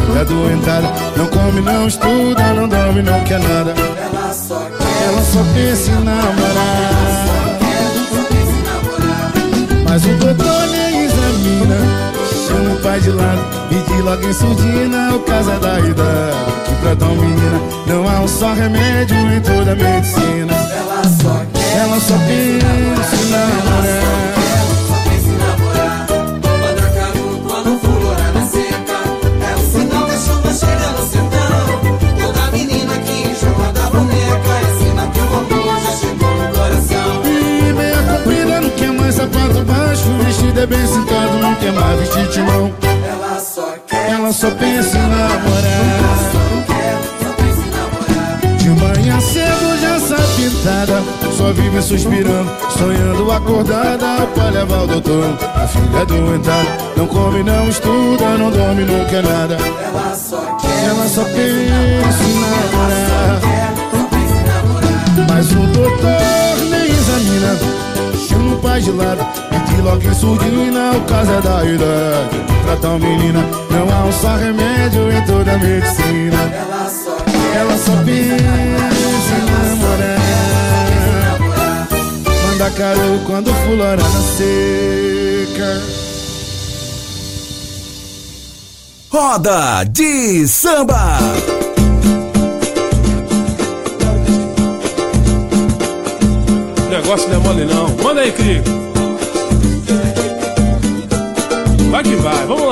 fica 0.07 0.25
doentada 0.25 0.91
Não 1.17 1.27
come, 1.27 1.61
não 1.61 1.87
estuda, 1.87 2.55
não 2.55 2.67
dorme, 2.67 3.03
não 3.03 3.23
quer 3.25 3.41
nada 3.41 3.75
Ela 3.77 4.33
só 4.33 4.59
quer. 4.79 5.09
Ela 5.09 5.23
só 5.23 5.45
pensa 5.53 5.91
em 5.91 6.05
namorar 6.05 7.59
Mas 9.87 10.05
o 10.05 10.15
doutor 10.15 10.67
nem 10.69 11.05
examina 11.05 11.90
Pai 12.91 12.99
de 12.99 13.11
lado, 13.11 13.69
pede 13.69 14.03
logo 14.03 14.27
em 14.27 14.33
surdina 14.33 15.15
O 15.15 15.21
caso 15.21 15.49
é 15.49 15.59
da 15.61 15.79
idade 15.79 16.37
Que 16.67 16.75
pra 16.81 16.97
tal 16.97 17.15
menina 17.15 17.61
não 17.87 18.09
há 18.09 18.21
um 18.21 18.27
só 18.27 18.53
remédio 18.53 19.17
em 19.17 19.41
toda 19.43 19.71
a 19.71 19.77
medicina. 19.77 20.53
Ela 20.53 21.05
só 21.05 21.47
quer. 21.53 21.77
ela 21.79 22.01
só 22.01 22.15
pensa 22.19 23.17
em 23.17 23.31
namorar 23.31 24.20
é 40.61 40.67
bem 40.67 40.87
sentado, 40.87 41.39
não 41.39 41.55
quer 41.55 41.73
mais 41.73 42.01
vestir 42.01 42.29
timão 42.29 42.71
Ela 42.83 43.41
só 43.41 43.75
quer. 43.87 44.11
Ela 44.11 44.33
só 44.33 44.51
pensa 44.51 44.99
em 44.99 45.09
namorar. 45.09 46.21
De 48.59 48.69
manhã 48.69 49.21
cedo 49.21 49.81
já 49.81 49.99
sai 49.99 50.27
pintada 50.37 51.03
Só 51.37 51.53
vive 51.53 51.81
suspirando, 51.81 52.51
sonhando 52.77 53.33
acordada 53.33 54.23
O 54.23 54.27
pai 54.39 54.51
leva 54.51 54.83
o 54.83 54.87
doutor, 54.87 55.39
a 55.55 55.67
filha 55.67 55.99
é 55.99 56.05
doentada 56.05 56.69
Não 56.95 57.07
come, 57.07 57.43
não 57.43 57.69
estuda, 57.69 58.37
não 58.37 58.51
dorme, 58.51 58.85
não 58.85 59.05
quer 59.07 59.23
nada 59.23 59.57
Ela 59.57 60.15
só 60.15 60.59
quer. 60.61 60.85
Ela 60.85 61.09
só 61.09 61.25
pensa 61.25 62.25
em 62.25 62.41
namorar. 62.41 63.41
Mas 65.27 65.51
o 65.53 65.67
doutor 65.73 66.21
nem 66.69 66.91
examina 66.91 67.59
Chama 68.29 68.55
o 68.55 68.59
pai 68.59 68.81
de 68.83 68.91
lado 68.91 69.50
logo 69.81 70.03
em 70.03 70.15
surdina 70.15 70.93
O 70.93 71.01
caso 71.03 71.31
é 71.33 71.41
da 71.41 71.65
idade 71.65 72.37
Pra 72.65 72.77
tal 72.77 72.99
menina 72.99 73.45
Não 73.71 73.93
há 73.93 74.05
um 74.05 74.13
só 74.13 74.37
remédio 74.37 75.11
em 75.13 75.25
toda 75.25 75.53
a 75.53 75.59
medicina 75.59 76.37
Ela 76.55 76.89
só. 76.89 77.17
Ela 77.55 77.79
só 77.79 77.97
pensa 78.05 78.35
em 78.35 79.45
namorar 79.69 80.21
Manda 82.47 82.71
caro 82.71 83.21
quando 83.27 83.53
fulora 83.65 84.03
na 84.03 84.21
seca 84.37 86.01
Roda 89.11 89.83
de 89.91 90.47
Samba. 90.47 91.19
Negócio 96.89 97.29
não 97.29 97.35
é 97.35 97.39
mole 97.41 97.65
não. 97.65 97.89
Manda 98.05 98.21
aí, 98.21 98.31
Cri. 98.31 98.80
Vai 101.91 102.05
que 102.05 102.15
vai, 102.15 102.47
vamos 102.47 102.67
lá. 102.67 102.70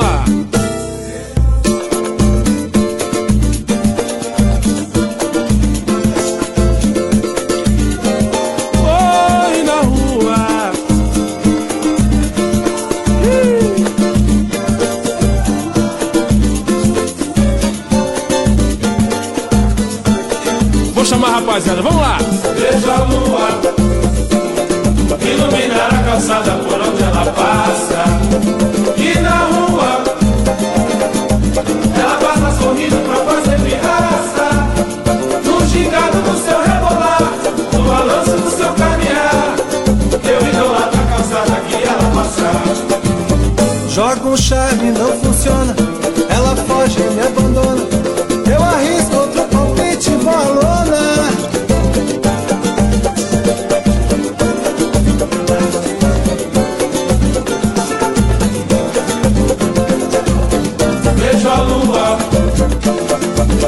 Com 44.21 44.35
chave, 44.35 44.91
não 44.91 45.11
funciona. 45.19 45.73
Ela 46.29 46.55
foge, 46.55 46.99
e 46.99 47.09
me 47.13 47.21
abandona. 47.21 47.81
Eu 48.45 48.61
arrisco 48.61 49.15
outro 49.15 49.43
palpite, 49.45 50.09
bolona. 50.11 51.29
Vejo 61.15 61.49
a 61.49 61.61
lua 61.61 62.17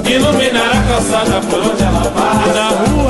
iluminar 0.06 0.70
a 0.70 0.84
calçada 0.84 1.42
por 1.50 1.60
onde 1.60 1.84
ela 1.84 2.12
passa. 2.12 2.54
Na 2.54 2.70
rua 2.70 3.01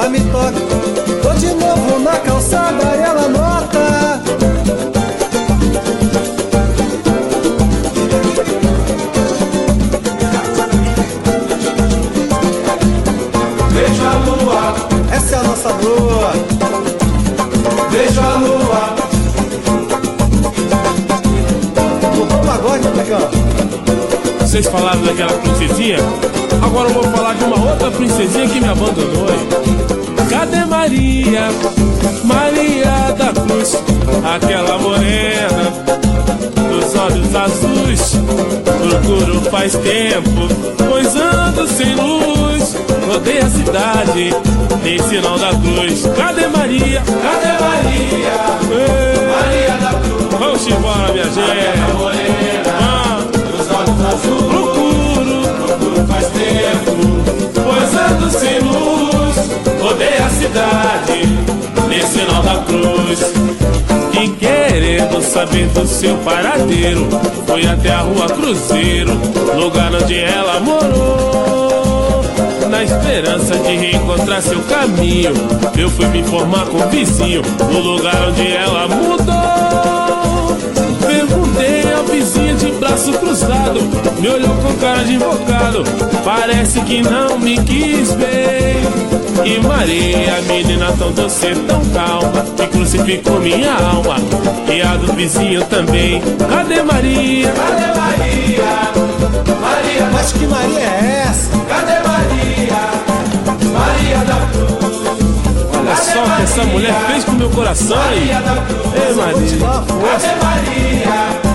ela 0.00 0.08
me 0.08 0.20
toca. 0.20 0.52
Tô 1.22 1.34
de 1.34 1.48
novo 1.54 1.98
na 1.98 2.16
calçada 2.20 2.96
e 2.96 3.00
ela 3.00 3.28
nota. 3.28 4.20
Vejo 13.70 14.06
a 14.06 14.14
lua, 14.26 14.74
Essa 15.12 15.36
é 15.36 15.38
a 15.38 15.42
nossa 15.42 15.68
lua. 15.70 16.32
vejo 17.90 18.20
a 18.20 18.34
lua. 18.36 18.94
Tocou 22.14 22.38
pagode, 22.46 22.88
Picão. 22.88 23.28
Vocês 24.40 24.66
falaram 24.66 25.02
daquela 25.02 25.32
princesinha? 25.32 25.98
Agora 26.62 26.88
eu 26.88 26.94
vou 26.94 27.04
falar 27.04 27.34
de 27.34 27.44
uma 27.44 27.70
outra 27.70 27.90
princesinha 27.90 28.48
que 28.48 28.60
me 28.60 28.68
abandonou. 28.68 29.28
hein? 29.28 29.69
Cadê 30.40 30.64
Maria? 30.64 31.48
Maria 32.24 33.12
da 33.18 33.30
Cruz, 33.42 33.76
aquela 34.24 34.78
morena 34.78 35.70
dos 36.70 36.94
olhos 36.98 37.36
azuis. 37.36 38.12
Procuro 38.64 39.42
faz 39.50 39.72
tempo, 39.74 40.48
pois 40.88 41.14
ando 41.14 41.66
sem 41.68 41.94
luz. 41.94 42.74
Rodei 43.06 43.40
a 43.40 43.50
cidade, 43.50 44.34
tem 44.82 44.98
sinal 45.10 45.38
da 45.38 45.50
cruz. 45.50 46.06
Cadê 46.16 46.46
Maria? 46.46 47.02
Cadê 47.02 47.52
Maria? 47.62 48.32
Ei, 48.72 49.26
Maria 49.28 49.76
da 49.76 49.90
Cruz, 50.00 50.40
Vamos 50.40 50.66
embora, 50.66 51.12
minha 51.12 51.24
gente. 51.24 51.92
morena, 51.98 52.78
Ah, 52.80 53.20
dos 53.34 53.70
olhos 53.76 54.06
azuis. 54.06 54.48
procuro 54.48 55.42
Procuro 55.66 56.06
faz 56.06 56.26
tempo, 56.28 56.96
Pois 57.62 57.94
ando 57.94 58.30
sem 58.30 58.58
luz, 58.60 59.36
rodei 59.82 60.09
a 60.40 60.42
cidade, 60.42 61.22
nesse 61.88 62.18
sinal 62.18 62.42
da 62.42 62.62
cruz. 62.62 63.20
E 64.14 64.28
querendo 64.30 65.22
saber 65.22 65.66
do 65.68 65.86
seu 65.86 66.16
paradeiro, 66.18 67.06
fui 67.46 67.66
até 67.66 67.90
a 67.90 68.00
rua 68.00 68.26
Cruzeiro, 68.26 69.12
lugar 69.54 69.94
onde 69.94 70.18
ela 70.18 70.60
morou. 70.60 72.24
Na 72.70 72.84
esperança 72.84 73.56
de 73.56 73.76
reencontrar 73.76 74.40
seu 74.40 74.60
caminho, 74.62 75.32
eu 75.76 75.90
fui 75.90 76.06
me 76.06 76.20
informar 76.20 76.66
com 76.66 76.78
o 76.78 76.88
vizinho, 76.88 77.42
no 77.70 77.80
lugar 77.80 78.28
onde 78.28 78.52
ela 78.52 78.88
mudou. 78.88 79.29
Braço 83.00 83.12
cruzado, 83.14 83.80
me 84.20 84.28
olhou 84.28 84.54
com 84.56 84.74
cara 84.74 85.02
de 85.04 85.14
invocado, 85.14 85.82
parece 86.22 86.80
que 86.82 87.00
não 87.00 87.38
me 87.38 87.56
quis 87.58 88.12
bem. 88.12 88.80
E 89.42 89.58
Maria, 89.66 90.42
menina 90.42 90.92
tão 90.98 91.10
doce, 91.12 91.54
tão 91.66 91.82
calma, 91.86 92.44
que 92.56 92.66
crucificou 92.66 93.40
minha 93.40 93.72
alma, 93.72 94.16
e 94.68 94.82
a 94.82 94.96
do 94.96 95.14
vizinho 95.14 95.64
também. 95.64 96.20
Cadê 96.50 96.82
Maria? 96.82 97.50
Cadê 97.52 97.98
Maria? 97.98 98.90
Maria, 99.60 100.10
Mas 100.12 100.32
que 100.32 100.46
Maria 100.46 100.78
é 100.80 101.24
essa? 101.28 101.48
cadê 101.68 102.06
Maria? 102.06 102.80
Maria 103.72 104.18
da 104.26 104.46
Cruz, 104.52 105.00
Olha 105.78 105.96
só 105.96 106.22
o 106.22 106.36
que 106.36 106.42
essa 106.42 106.64
mulher 106.64 106.94
fez 107.10 107.24
com 107.24 107.32
meu 107.32 107.48
coração 107.48 107.96
aí. 107.98 108.26
Maria 108.26 108.40
da 108.40 108.56
Cruz, 108.62 108.94
Ei, 108.94 109.14
Maria. 109.14 109.58
Cadê 110.10 110.44
Maria? 110.44 111.50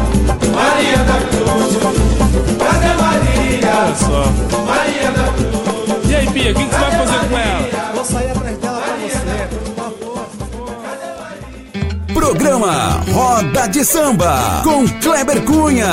Maria 0.55 0.97
da 0.99 1.13
Cruz, 1.13 1.34
cadê 2.59 2.93
Maria? 3.01 3.73
Olha 3.77 3.95
só. 3.95 4.21
Maria 4.65 5.11
da 5.11 5.23
Cruz, 5.33 6.09
E 6.09 6.15
aí, 6.15 6.27
Pia, 6.31 6.51
o 6.51 6.55
que, 6.55 6.63
que 6.65 6.73
você 6.73 6.79
vai 6.79 6.91
fazer 6.91 7.19
com 7.29 7.37
ela? 7.37 7.91
Vou 7.93 8.05
sair 8.05 8.31
atrás 8.31 8.57
dela 8.57 8.81
pra 8.81 8.95
você. 8.95 9.15
Programa 12.13 13.01
Roda 13.11 13.67
de 13.67 13.83
Samba 13.85 14.61
com 14.63 14.87
Kleber 14.99 15.41
Cunha. 15.43 15.89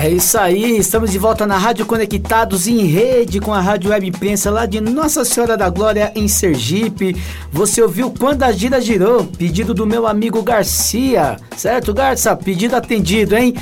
É 0.00 0.08
isso 0.08 0.38
aí, 0.38 0.78
estamos 0.78 1.10
de 1.10 1.18
volta 1.18 1.44
na 1.44 1.58
Rádio 1.58 1.84
Conectados 1.84 2.68
em 2.68 2.84
rede 2.84 3.40
com 3.40 3.52
a 3.52 3.60
Rádio 3.60 3.90
Web 3.90 4.06
Imprensa 4.06 4.48
lá 4.48 4.64
de 4.64 4.80
Nossa 4.80 5.24
Senhora 5.24 5.56
da 5.56 5.68
Glória 5.68 6.12
em 6.14 6.28
Sergipe. 6.28 7.16
Você 7.50 7.82
ouviu 7.82 8.14
quando 8.16 8.44
a 8.44 8.52
gira 8.52 8.80
girou? 8.80 9.24
Pedido 9.24 9.74
do 9.74 9.84
meu 9.84 10.06
amigo 10.06 10.40
Garcia, 10.40 11.36
certo, 11.56 11.92
Garça? 11.92 12.36
Pedido 12.36 12.76
atendido, 12.76 13.34
hein? 13.36 13.56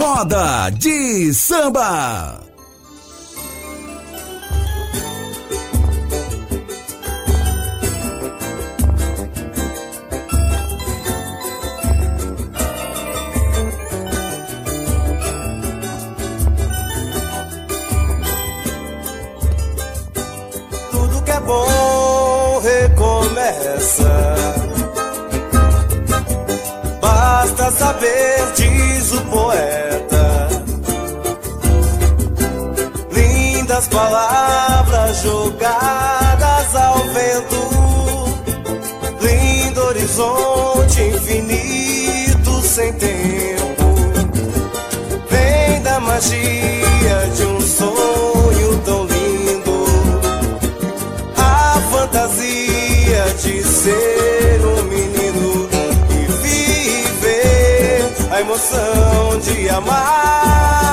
Roda 0.00 0.70
de 0.70 1.34
Samba. 1.34 2.40
Tudo 20.90 21.22
que 21.22 21.30
é 21.30 21.40
bom 21.40 22.60
recomeça. 22.62 24.49
Basta 27.40 27.70
saber, 27.70 28.52
diz 28.54 29.12
o 29.12 29.20
poeta. 29.22 30.48
Lindas 33.10 33.88
palavras 33.88 35.22
jogadas 35.22 36.76
ao 36.76 36.98
vento. 36.98 37.56
Lindo 39.22 39.80
horizonte 39.80 41.02
infinito 41.02 42.60
sem 42.60 42.92
tempo. 42.92 43.84
Vem 45.30 45.80
da 45.80 45.98
magia 45.98 47.26
de 47.34 47.46
um 47.46 47.60
sonho 47.62 48.82
tão 48.84 49.06
lindo 49.06 49.86
a 51.38 51.80
fantasia 51.90 53.34
de 53.42 53.64
ser 53.64 54.19
emoção 58.50 59.38
de 59.38 59.68
amar 59.68 60.89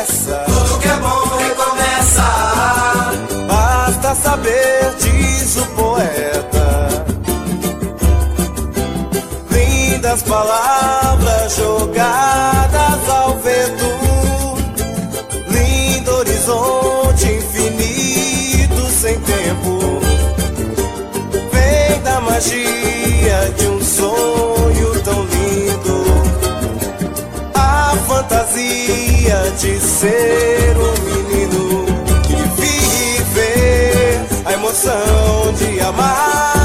começa. 0.00 0.44
Tudo 0.46 0.78
que 0.78 0.88
é 0.88 0.96
bom 0.96 1.36
recomeça. 1.36 2.22
Basta 3.46 4.14
saber, 4.14 4.94
diz 4.98 5.56
o 5.56 5.66
poeta. 5.66 7.04
Lindas 9.50 10.22
palavras 10.22 11.56
jogadas 11.56 13.08
ao 13.08 13.36
vento. 13.38 13.90
Lindo 15.48 16.10
horizonte 16.16 17.26
infinito 17.32 18.86
sem 18.90 19.18
tempo. 19.20 20.00
Vem 21.52 22.02
da 22.02 22.20
magia 22.20 23.52
de 23.56 23.66
um 23.66 23.79
fantasia 28.50 29.52
de 29.58 29.80
ser 29.80 30.76
um 30.76 30.92
menino 31.04 31.86
que 32.22 32.34
vive 32.60 33.50
a 34.44 34.52
emoção 34.52 35.52
de 35.56 35.80
amar 35.80 36.59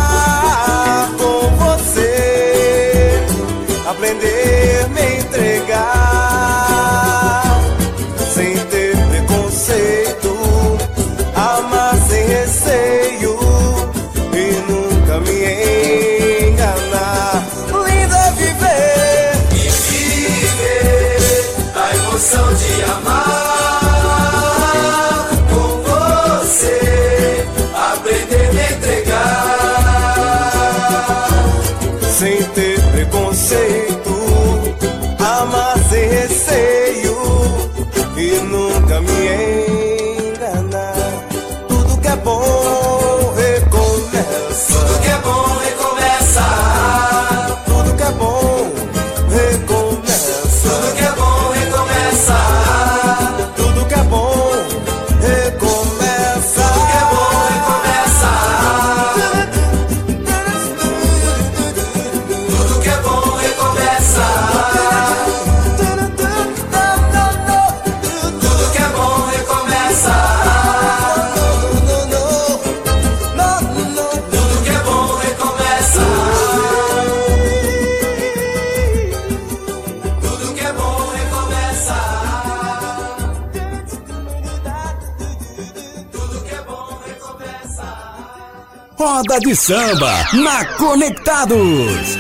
de 89.46 89.56
samba 89.56 90.12
na 90.34 90.66
Conectados. 90.76 92.18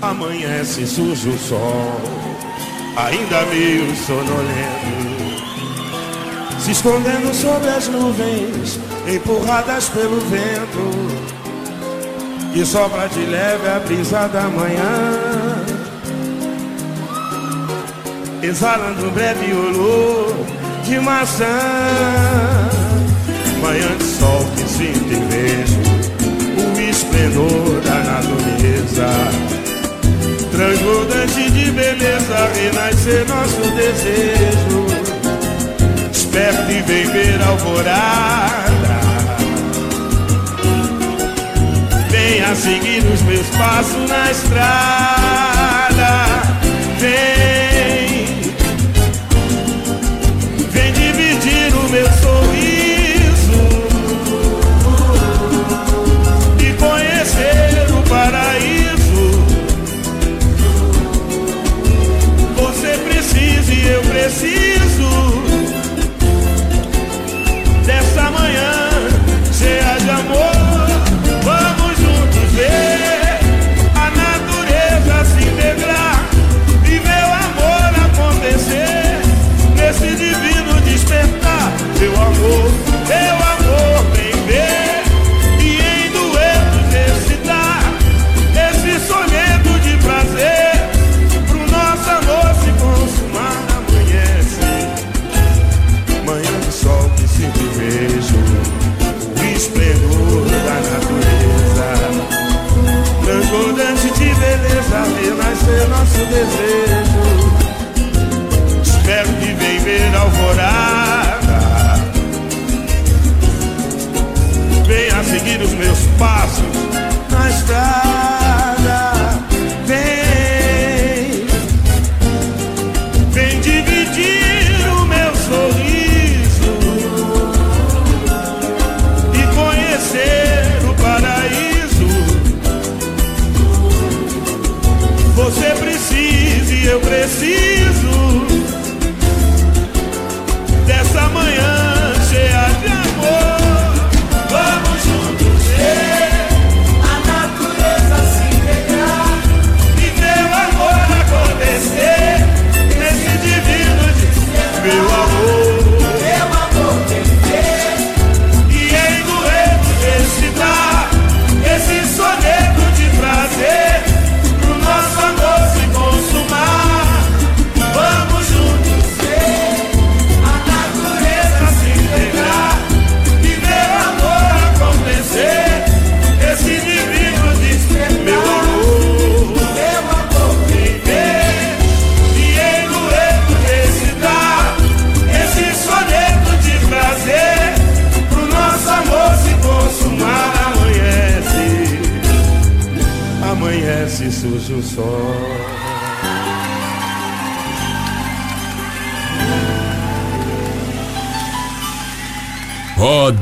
Amanhece, 0.00 0.86
surge 0.86 1.28
o 1.28 1.38
sol, 1.38 2.00
ainda 2.96 3.44
meio 3.46 3.94
sonolento, 4.06 5.10
se 6.58 6.70
escondendo 6.70 7.34
sobre 7.34 7.68
as 7.68 7.86
nuvens, 7.88 8.80
empurradas 9.10 9.88
pelo 9.88 10.20
vento, 10.20 10.90
que 12.52 12.64
sopra 12.64 13.08
de 13.08 13.26
leve 13.26 13.68
a 13.68 13.80
brisa 13.80 14.28
da 14.28 14.42
manhã, 14.42 15.64
exalando 18.42 19.06
um 19.06 19.10
breve 19.10 19.52
olor 19.52 20.34
de 20.84 21.00
maçã, 21.00 21.44
manhã 23.60 23.96
de 23.98 24.04
sol 24.04 24.44
que 24.56 24.68
sinto 24.68 25.12
e 25.12 25.20
vejo 25.28 25.80
o 26.58 26.90
esplendor 26.90 27.80
da 27.82 27.98
natureza. 28.12 29.08
Transbordante 30.52 31.50
de 31.50 31.70
beleza, 31.70 32.50
renascer 32.54 33.26
nosso 33.28 33.62
desejo. 33.74 34.86
Esperto 36.12 36.70
e 36.70 36.82
vem 36.82 37.06
ver 37.06 37.40
a 37.42 38.69
Seguir 42.54 43.04
os 43.06 43.22
meus 43.22 43.46
passos 43.50 44.10
na 44.10 44.30
estrada. 44.30 45.90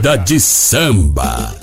Roda 0.09 0.17
de 0.17 0.41
Samba. 0.41 1.58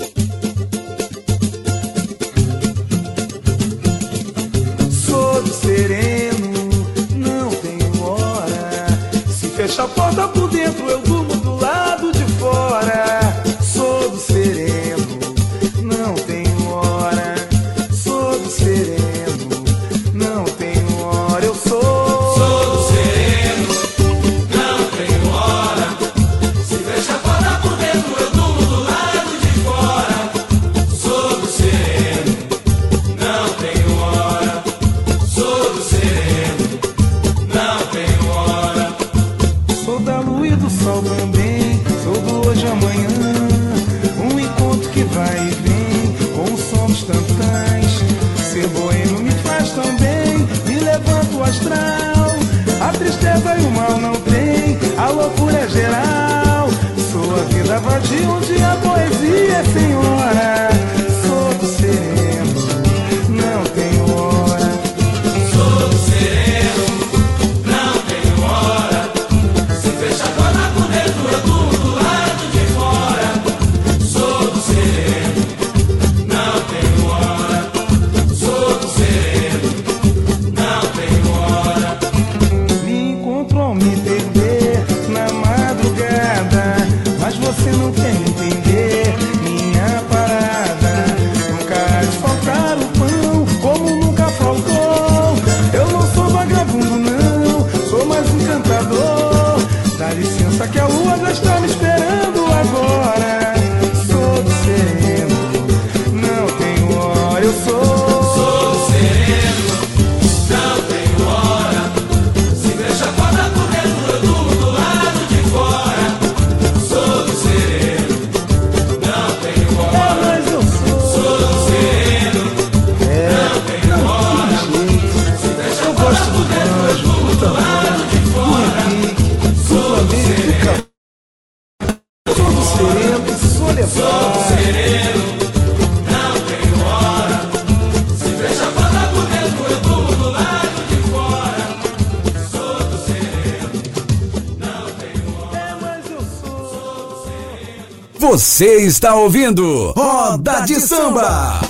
está 148.86 149.16
ouvindo 149.16 149.92
Roda 149.96 150.60
de 150.60 150.76
Samba. 150.76 151.60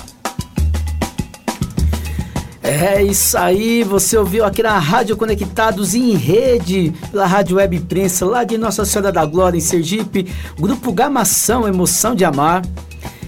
É 2.62 3.02
isso 3.02 3.38
aí, 3.38 3.82
você 3.84 4.18
ouviu 4.18 4.44
aqui 4.44 4.62
na 4.62 4.78
Rádio 4.78 5.16
Conectados 5.16 5.94
em 5.94 6.14
Rede, 6.16 6.92
pela 7.10 7.24
Rádio 7.24 7.56
Web 7.56 7.80
Prensa, 7.80 8.26
lá 8.26 8.44
de 8.44 8.58
Nossa 8.58 8.84
Senhora 8.84 9.10
da 9.10 9.24
Glória, 9.24 9.56
em 9.56 9.60
Sergipe, 9.60 10.30
Grupo 10.58 10.92
Gamação, 10.92 11.66
Emoção 11.66 12.14
de 12.14 12.24
Amar, 12.24 12.62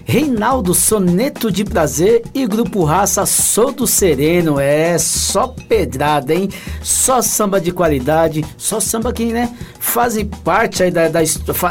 Reinaldo 0.05 0.73
Soneto 0.73 1.53
de 1.53 1.65
Prazer 1.65 2.25
e 2.35 2.47
Grupo 2.47 2.83
Raça 2.83 3.27
Sou 3.27 3.71
do 3.71 3.87
Sereno. 3.87 4.59
É 4.59 4.97
só 4.99 5.49
pedrada, 5.49 6.35
hein? 6.35 6.49
Só 6.83 7.21
samba 7.21 7.61
de 7.61 7.73
qualidade, 7.73 8.45
só 8.57 8.81
samba 8.81 9.13
quem 9.13 9.33
né? 9.33 9.55
fazem 9.89 10.27
parte 10.27 10.83
aí 10.83 10.91
da, 10.91 11.09
da 11.09 11.21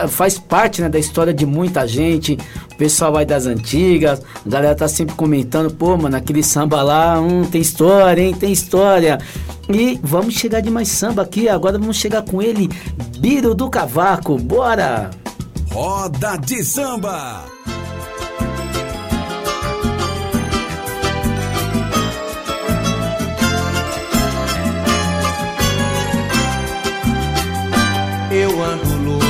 faz 0.07 0.37
parte 0.37 0.81
né, 0.81 0.89
da 0.89 0.99
história 0.99 1.33
de 1.33 1.45
muita 1.45 1.87
gente. 1.87 2.37
O 2.73 2.75
pessoal 2.75 3.15
aí 3.15 3.25
das 3.25 3.45
antigas, 3.45 4.21
a 4.45 4.49
galera 4.49 4.75
tá 4.75 4.87
sempre 4.87 5.15
comentando, 5.15 5.73
pô, 5.73 5.95
mano, 5.95 6.17
aquele 6.17 6.43
samba 6.43 6.81
lá, 6.81 7.19
hum, 7.19 7.45
tem 7.45 7.61
história, 7.61 8.21
hein? 8.21 8.33
Tem 8.33 8.51
história. 8.51 9.19
E 9.69 9.99
vamos 10.01 10.33
chegar 10.33 10.61
de 10.61 10.69
mais 10.69 10.87
samba 10.89 11.21
aqui, 11.21 11.47
agora 11.47 11.77
vamos 11.77 11.97
chegar 11.97 12.23
com 12.23 12.41
ele, 12.41 12.69
Biro 13.19 13.53
do 13.53 13.69
Cavaco, 13.69 14.37
bora! 14.37 15.11
Roda 15.71 16.37
de 16.37 16.63
samba! 16.63 17.56
eu 28.37 28.63
ando 28.63 28.95
louco 29.03 29.23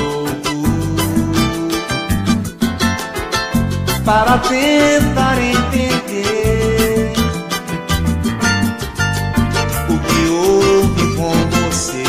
para 4.03 4.37
tentar 4.39 5.37
entender 5.41 7.13
o 9.87 9.97
que 9.97 10.29
houve 10.29 11.15
com 11.15 11.31
você, 11.55 12.03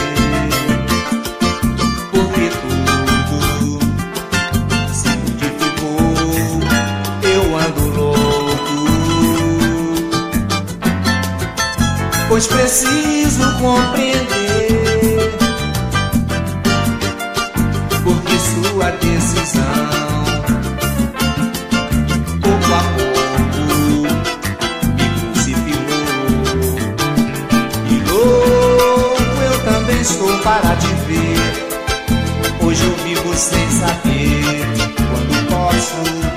porque 2.11 2.51
tudo 2.63 3.79
se 4.93 5.09
modificou. 5.09 6.61
Eu 7.23 7.45
ando 7.59 7.85
louco, 7.97 8.77
pois 12.29 12.47
preciso 12.49 13.45
compreender. 13.61 14.38
para 30.49 30.75
te 30.77 30.87
ver. 31.07 32.67
Hoje 32.67 32.83
eu 32.83 32.97
vivo 33.05 33.35
sem 33.35 33.71
saber 33.71 34.65
quando 35.11 35.49
posso. 35.51 36.28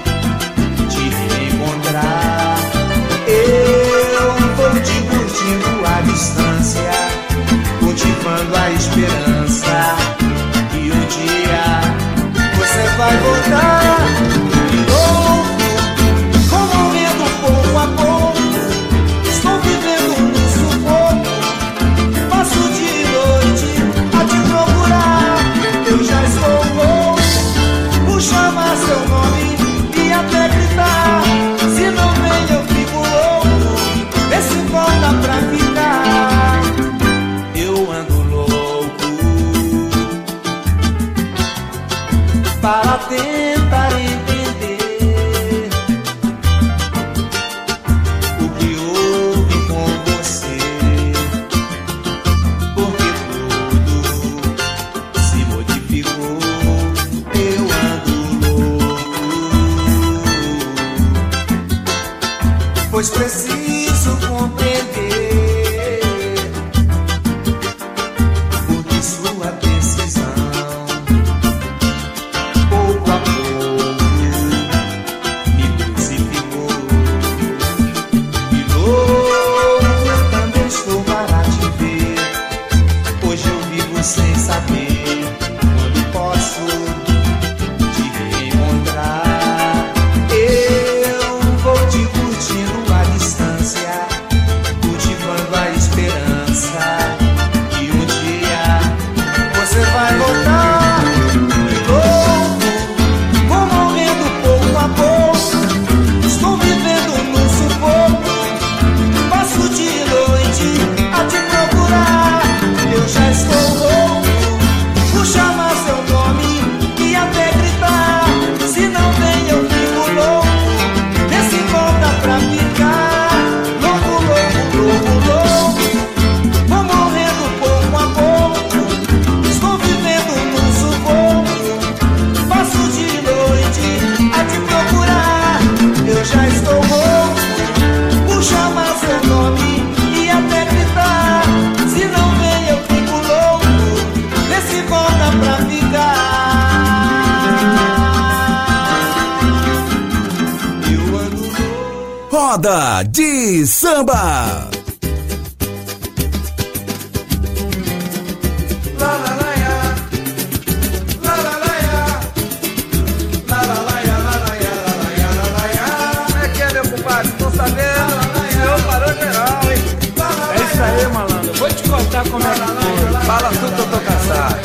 Te 171.73 171.89
contar 171.89 172.23
como 172.29 172.43
é 172.43 172.53
que 172.53 172.59
foi. 172.59 173.21
Fala 173.25 173.49
tudo 173.49 173.75
que 173.75 173.81
eu 173.81 173.87
tô 173.87 173.99
cansado. 173.99 174.59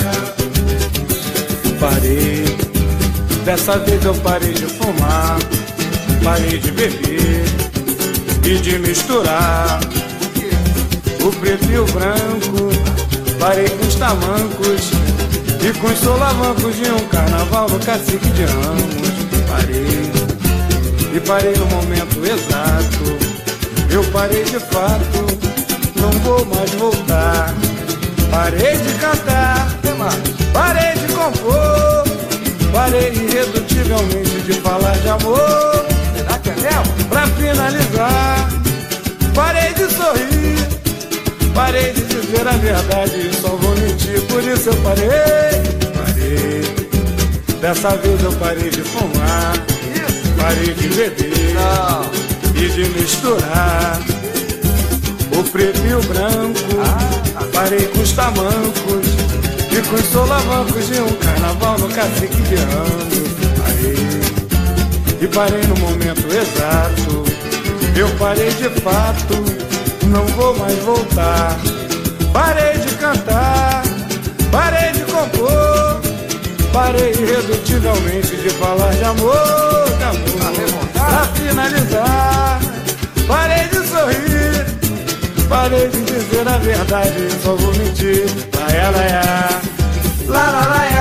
Parei. 1.80 2.57
Dessa 3.44 3.78
vez 3.78 4.05
eu 4.05 4.14
parei 4.16 4.53
de 4.53 4.66
fumar. 4.66 5.38
Parei 6.24 6.59
de 6.59 6.70
beber. 6.72 7.26
De 8.63 8.79
misturar. 8.79 9.79
O 11.23 11.31
preto 11.41 11.71
e 11.71 11.79
o 11.79 11.85
branco. 11.87 12.71
Parei 13.39 13.69
com 13.69 13.87
os 13.87 13.95
tamancos. 13.95 14.91
E 15.63 15.73
com 15.79 15.87
os 15.87 15.99
solavancos 15.99 16.75
de 16.75 16.91
um 16.91 17.09
carnaval 17.09 17.69
no 17.69 17.79
cacique 17.79 18.29
de 18.31 18.45
ramos. 18.45 19.09
Parei. 19.49 20.13
E 21.15 21.21
parei 21.21 21.55
no 21.55 21.67
momento 21.67 22.19
exato. 22.25 23.93
Eu 23.93 24.03
parei 24.11 24.43
de 24.45 24.59
fato. 24.59 25.27
Não 25.95 26.11
vou 26.23 26.45
mais 26.47 26.71
voltar. 26.73 27.55
Parei 28.31 28.77
de 28.77 28.93
cantar, 29.01 29.67
parei 30.53 30.93
de 30.95 31.13
compor, 31.15 32.05
parei 32.71 33.09
irredutivelmente 33.09 34.43
de 34.43 34.53
falar 34.61 34.97
de 34.99 35.09
amor. 35.09 35.86
Mesmo? 36.55 37.09
Pra 37.09 37.26
finalizar, 37.26 38.49
parei 39.34 39.74
de 39.74 39.92
sorrir, 39.92 40.59
parei 41.55 41.92
de 41.92 42.05
dizer 42.05 42.47
a 42.47 42.53
verdade, 42.53 43.30
só 43.40 43.49
vou 43.49 43.74
mentir, 43.76 44.20
por 44.28 44.42
isso 44.42 44.68
eu 44.68 44.76
parei, 44.76 45.07
parei. 45.94 46.76
Dessa 47.61 47.97
vez 47.97 48.22
eu 48.22 48.32
parei 48.32 48.70
de 48.70 48.82
fumar, 48.82 49.55
parei 50.38 50.74
de 50.74 50.88
beber 50.88 51.57
e 52.55 52.68
de 52.68 52.88
misturar 52.90 54.01
o 55.36 55.42
preto 55.44 55.80
e 55.86 55.94
o 55.94 56.03
branco. 56.03 56.57
Parei 57.53 57.86
com 57.88 58.01
os 58.01 58.12
tamancos 58.12 59.07
e 59.72 59.82
com 59.88 59.97
os 59.97 60.05
solavancos 60.12 60.88
de 60.88 61.01
um 61.01 61.12
carnaval 61.14 61.78
no 61.78 61.88
cacique 61.88 62.42
de 62.42 62.57
ramos. 62.57 63.36
Parei 63.59 64.26
e 65.21 65.27
parei 65.29 65.62
no 65.62 65.77
momento 65.77 66.27
exato. 66.27 67.25
Eu 67.97 68.09
parei 68.19 68.51
de 68.51 68.69
fato, 68.81 69.35
não 70.07 70.27
vou 70.27 70.57
mais 70.59 70.79
voltar. 70.81 71.57
Parei 72.33 72.79
de 72.79 72.95
cantar, 72.97 73.83
parei 74.51 74.93
de 74.93 75.05
compor, 75.05 76.01
parei 76.73 77.12
irredutivelmente 77.12 78.37
de 78.37 78.51
falar 78.51 78.93
de 78.93 79.05
amor, 79.05 79.87
de 79.97 80.05
amor. 80.05 80.87
Pra 80.93 81.27
finalizar, 81.35 82.61
parei 83.27 83.69
de 83.69 83.89
sorrir. 83.89 84.67
Parei 85.49 85.89
de 85.89 86.03
dizer 86.03 86.49
a 86.49 86.59
verdade, 86.59 87.29
só 87.43 87.55
vou 87.55 87.73
mentir. 87.77 88.27
Laia, 88.59 88.91
laia. 88.91 89.49
Lá, 90.27 90.51
lá, 90.51 90.67
lá, 90.67 90.85
ya. 90.87 90.95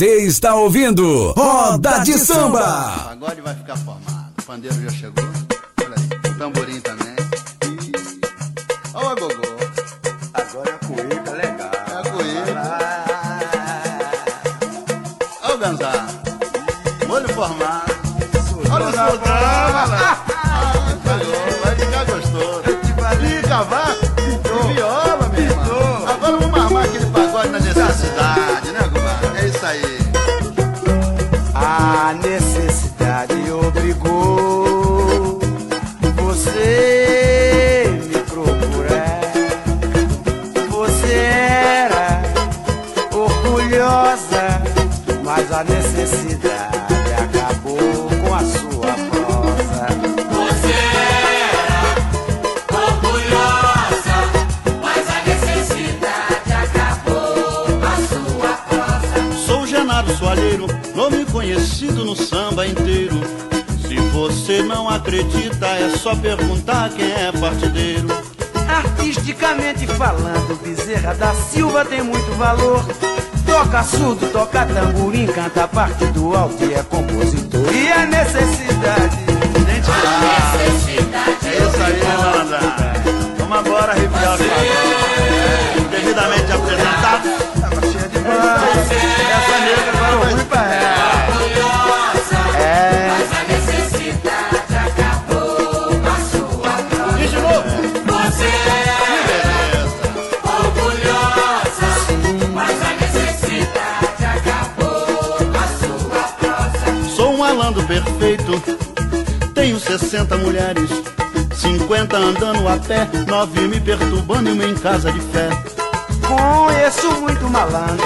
Você 0.00 0.24
está 0.24 0.54
ouvindo 0.54 1.32
Roda 1.32 2.00
de 2.00 2.14
Samba. 2.14 3.10
Agora 3.12 3.34
ele 3.34 3.42
vai 3.42 3.54
ficar 3.54 3.76
formado. 3.76 4.32
O 4.38 4.42
pandeiro 4.42 4.82
já 4.82 4.90
chegou. 4.90 5.29
Necessidade 45.80 46.94
acabou 47.16 48.10
com 48.22 48.34
a 48.34 48.40
sua 48.40 48.92
prosa. 49.08 49.86
Você 50.28 50.76
era 51.56 51.80
orgulhosa, 52.70 54.16
mas 54.82 55.08
a 55.08 55.22
necessidade 55.24 56.52
acabou 56.52 57.64
a 57.82 57.96
sua 58.08 58.52
prosa. 58.68 59.46
Sou 59.46 59.66
Genaro 59.66 60.14
Soalheiro, 60.16 60.66
nome 60.94 61.24
conhecido 61.26 62.04
no 62.04 62.14
samba 62.14 62.66
inteiro. 62.66 63.18
Se 63.88 63.96
você 64.12 64.62
não 64.62 64.88
acredita, 64.88 65.66
é 65.66 65.96
só 65.96 66.14
perguntar 66.14 66.90
quem 66.90 67.10
é 67.10 67.32
partideiro. 67.32 68.08
Artisticamente 68.68 69.86
falando, 69.86 70.60
Bezerra 70.62 71.14
da 71.14 71.34
Silva 71.34 71.84
tem 71.86 72.02
muito 72.02 72.30
valor. 72.36 72.84
Toca 73.50 73.82
surdo, 73.82 74.26
toca 74.28 74.64
tamborim, 74.64 75.26
canta 75.26 75.66
parte 75.66 76.04
do 76.06 76.34
alto 76.36 76.64
e 76.64 76.72
é 76.72 76.82
compositor. 76.84 77.74
E 77.74 77.90
a 77.90 78.06
necessidade. 78.06 79.16
Gente, 79.66 79.90
a 79.90 80.56
necessidade. 80.56 81.46
É 81.46 81.58
isso 81.58 81.82
aí, 81.82 82.00
né. 82.48 82.92
Vamos 83.38 83.58
agora 83.58 83.92
arrepiar 83.92 84.38
Devidamente 85.90 86.52
apresentado. 86.52 87.28
Tava 87.60 87.80
cheia 87.82 88.08
de 88.08 88.18
base. 88.20 89.19
60 110.10 110.38
mulheres, 110.38 110.90
50 111.54 112.16
andando 112.16 112.66
a 112.66 112.76
pé, 112.78 113.08
nove 113.28 113.60
me 113.68 113.78
perturbando 113.78 114.50
e 114.50 114.52
uma 114.52 114.64
em 114.64 114.74
casa 114.74 115.12
de 115.12 115.20
fé. 115.20 115.48
Conheço 116.26 117.12
muito 117.20 117.48
malandro, 117.48 118.04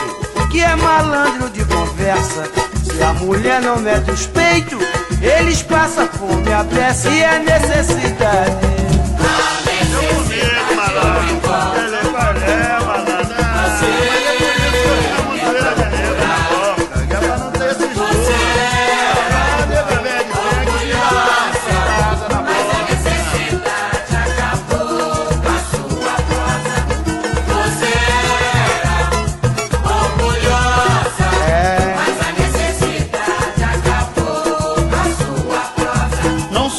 que 0.51 0.61
é 0.61 0.77
malandro 0.77 1.49
de 1.49 1.65
conversa. 1.65 2.45
Se 2.85 3.03
a 3.03 3.15
mulher 3.15 3.63
não 3.63 3.79
mete 3.79 4.11
os 4.11 4.27
peitos, 4.27 4.85
eles 5.23 5.63
passam 5.63 6.07
fome, 6.09 6.53
a 6.53 6.63
pressa 6.65 7.09
e 7.09 7.25
a 7.25 7.39
necessidade. 7.39 8.84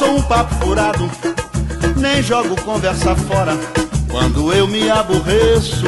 Sou 0.05 0.17
um 0.17 0.21
papo 0.21 0.53
furado, 0.55 1.09
nem 1.97 2.21
jogo 2.21 2.55
conversa 2.61 3.15
fora. 3.15 3.57
Quando 4.09 4.53
eu 4.53 4.67
me 4.67 4.89
aborreço, 4.89 5.85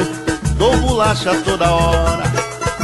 dou 0.56 0.76
bolacha 0.78 1.34
toda 1.44 1.70
hora. 1.70 2.24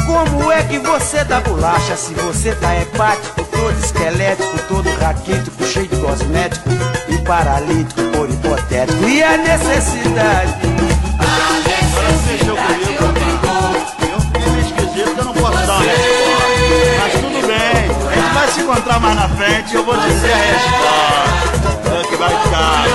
Como 0.05 0.51
é 0.51 0.63
que 0.63 0.79
você 0.79 1.23
dá 1.25 1.41
bolacha 1.41 1.95
se 1.97 2.13
você 2.13 2.55
tá 2.55 2.75
hepático, 2.79 3.43
todo 3.43 3.77
esquelético, 3.83 4.57
todo 4.69 4.89
raquítico, 4.97 5.63
cheio 5.65 5.87
de 5.87 5.97
cosmético 5.97 6.69
e 7.09 7.17
paralítico 7.19 8.01
por 8.13 8.29
hipotético? 8.29 9.03
E 9.03 9.21
a 9.21 9.37
necessidade? 9.37 10.53
Você 11.91 12.31
mexeu 12.31 13.24
se 18.55 18.61
encontrar 18.61 18.99
mais 19.01 19.15
na 19.15 19.27
frente 19.27 19.75
eu 19.75 19.83
vou 19.83 19.97
dizer 19.97 20.31
a 20.31 20.37
resposta. 20.37 22.09
Que 22.09 22.15
vai 22.15 22.43
ficar. 22.43 22.85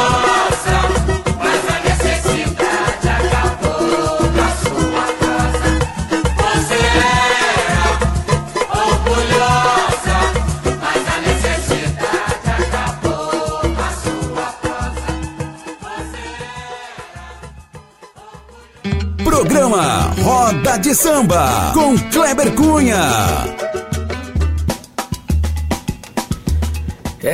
Programa 19.22 20.10
Roda 20.22 20.78
de 20.78 20.94
Samba 20.94 21.72
com 21.74 21.98
Kleber 22.10 22.54
Cunha. 22.54 23.59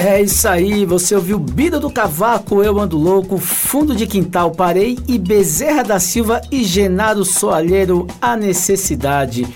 É 0.09 0.22
isso 0.22 0.46
aí, 0.46 0.86
você 0.86 1.16
ouviu 1.16 1.36
Bida 1.36 1.80
do 1.80 1.90
Cavaco, 1.90 2.62
Eu 2.62 2.78
Ando 2.78 2.96
Louco, 2.96 3.38
Fundo 3.38 3.92
de 3.92 4.07
Quintal 4.07 4.52
Parei 4.52 4.96
e 5.09 5.18
Bezerra 5.18 5.82
da 5.82 5.98
Silva 5.98 6.40
e 6.48 6.62
Genaro 6.62 7.24
Soalheiro, 7.24 8.07
A 8.22 8.36
Necessidade. 8.36 9.48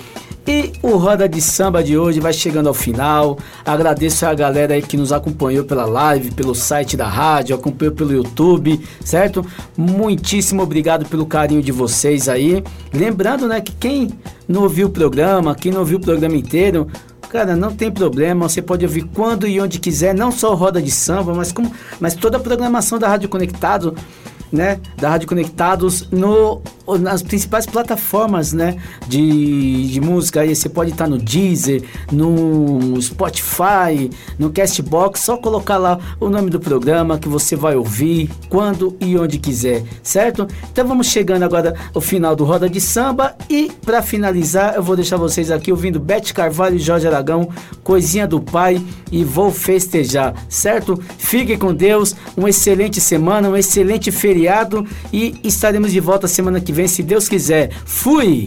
E 0.44 0.72
o 0.82 0.96
Roda 0.96 1.28
de 1.28 1.40
Samba 1.40 1.84
de 1.84 1.96
hoje 1.96 2.18
vai 2.18 2.32
chegando 2.32 2.66
ao 2.66 2.74
final. 2.74 3.38
Agradeço 3.64 4.26
a 4.26 4.34
galera 4.34 4.74
aí 4.74 4.82
que 4.82 4.96
nos 4.96 5.12
acompanhou 5.12 5.64
pela 5.64 5.84
live, 5.84 6.32
pelo 6.32 6.53
site 6.53 6.96
da 6.96 7.07
rádio, 7.07 7.55
acompanhou 7.55 7.94
pelo 7.94 8.12
YouTube, 8.12 8.80
certo? 9.05 9.46
Muitíssimo 9.76 10.64
obrigado 10.64 11.07
pelo 11.07 11.26
carinho 11.26 11.62
de 11.62 11.70
vocês 11.70 12.28
aí. 12.28 12.64
Lembrando, 12.92 13.46
né, 13.46 13.61
que 13.61 13.70
quem 13.70 14.11
não 14.48 14.62
ouviu 14.62 14.88
o 14.88 14.90
programa, 14.90 15.55
quem 15.55 15.70
não 15.70 15.78
ouviu 15.78 15.98
o 15.98 16.03
programa 16.03 16.34
inteiro, 16.34 16.88
Cara, 17.31 17.55
não 17.55 17.72
tem 17.72 17.93
problema, 17.93 18.49
você 18.49 18.61
pode 18.61 18.85
ouvir 18.85 19.03
quando 19.14 19.47
e 19.47 19.61
onde 19.61 19.78
quiser, 19.78 20.12
não 20.12 20.33
só 20.33 20.53
Roda 20.53 20.83
de 20.83 20.91
Samba, 20.91 21.33
mas, 21.33 21.53
como, 21.53 21.72
mas 22.01 22.16
toda 22.16 22.39
a 22.39 22.41
programação 22.41 22.99
da 22.99 23.07
Rádio 23.07 23.28
Conectado, 23.28 23.95
né? 24.53 24.80
Da 24.96 25.11
Rádio 25.11 25.28
Conectados 25.28 26.09
no, 26.11 26.61
nas 26.98 27.22
principais 27.22 27.66
plataformas, 27.66 28.53
né? 28.53 28.76
De, 29.07 29.88
de 29.88 30.01
música. 30.01 30.40
Aí 30.40 30.55
você 30.55 30.68
pode 30.68 30.90
estar 30.90 31.09
no 31.09 31.18
Deezer, 31.18 31.82
no 32.11 33.01
Spotify, 33.01 34.11
no 34.38 34.51
Castbox, 34.51 35.20
só 35.20 35.36
colocar 35.36 35.76
lá 35.76 35.98
o 36.18 36.28
nome 36.28 36.51
do 36.51 36.59
programa 36.59 37.18
que 37.18 37.28
você 37.28 37.55
vai 37.55 37.76
ouvir 37.76 38.30
quando 38.48 38.96
e 39.01 39.16
onde 39.16 39.38
quiser, 39.38 39.82
certo? 40.03 40.46
Então 40.70 40.86
vamos 40.86 41.07
chegando 41.07 41.42
agora 41.42 41.74
ao 41.94 42.01
final 42.01 42.34
do 42.34 42.44
Roda 42.44 42.68
de 42.68 42.80
Samba 42.80 43.36
e 43.48 43.70
para 43.84 44.03
finalizar 44.03 44.74
eu 44.74 44.82
vou 44.82 44.96
deixar 44.96 45.16
vocês 45.16 45.51
aqui 45.51 45.70
ouvindo 45.70 46.01
Bete 46.01 46.34
Carvalho 46.34 46.76
e 46.76 46.78
Jorge 46.78 47.07
Aragão, 47.07 47.48
Coisinha 47.84 48.26
do 48.26 48.40
Pai 48.40 48.80
e 49.12 49.24
vou 49.24 49.51
festejar, 49.51 50.34
certo? 50.48 51.01
Fiquem 51.18 51.59
com 51.59 51.74
Deus, 51.74 52.14
uma 52.36 52.51
excelente 52.51 53.01
semana, 53.01 53.48
um 53.48 53.57
excelente 53.57 54.11
feriado 54.11 54.39
e 55.12 55.34
estaremos 55.45 55.93
de 55.93 56.01
volta 56.01 56.28
semana 56.28 56.61
que 56.61 56.72
vem, 56.72 56.88
se 56.88 57.03
Deus 57.03 57.28
quiser. 57.28 57.70
Fui! 57.84 58.47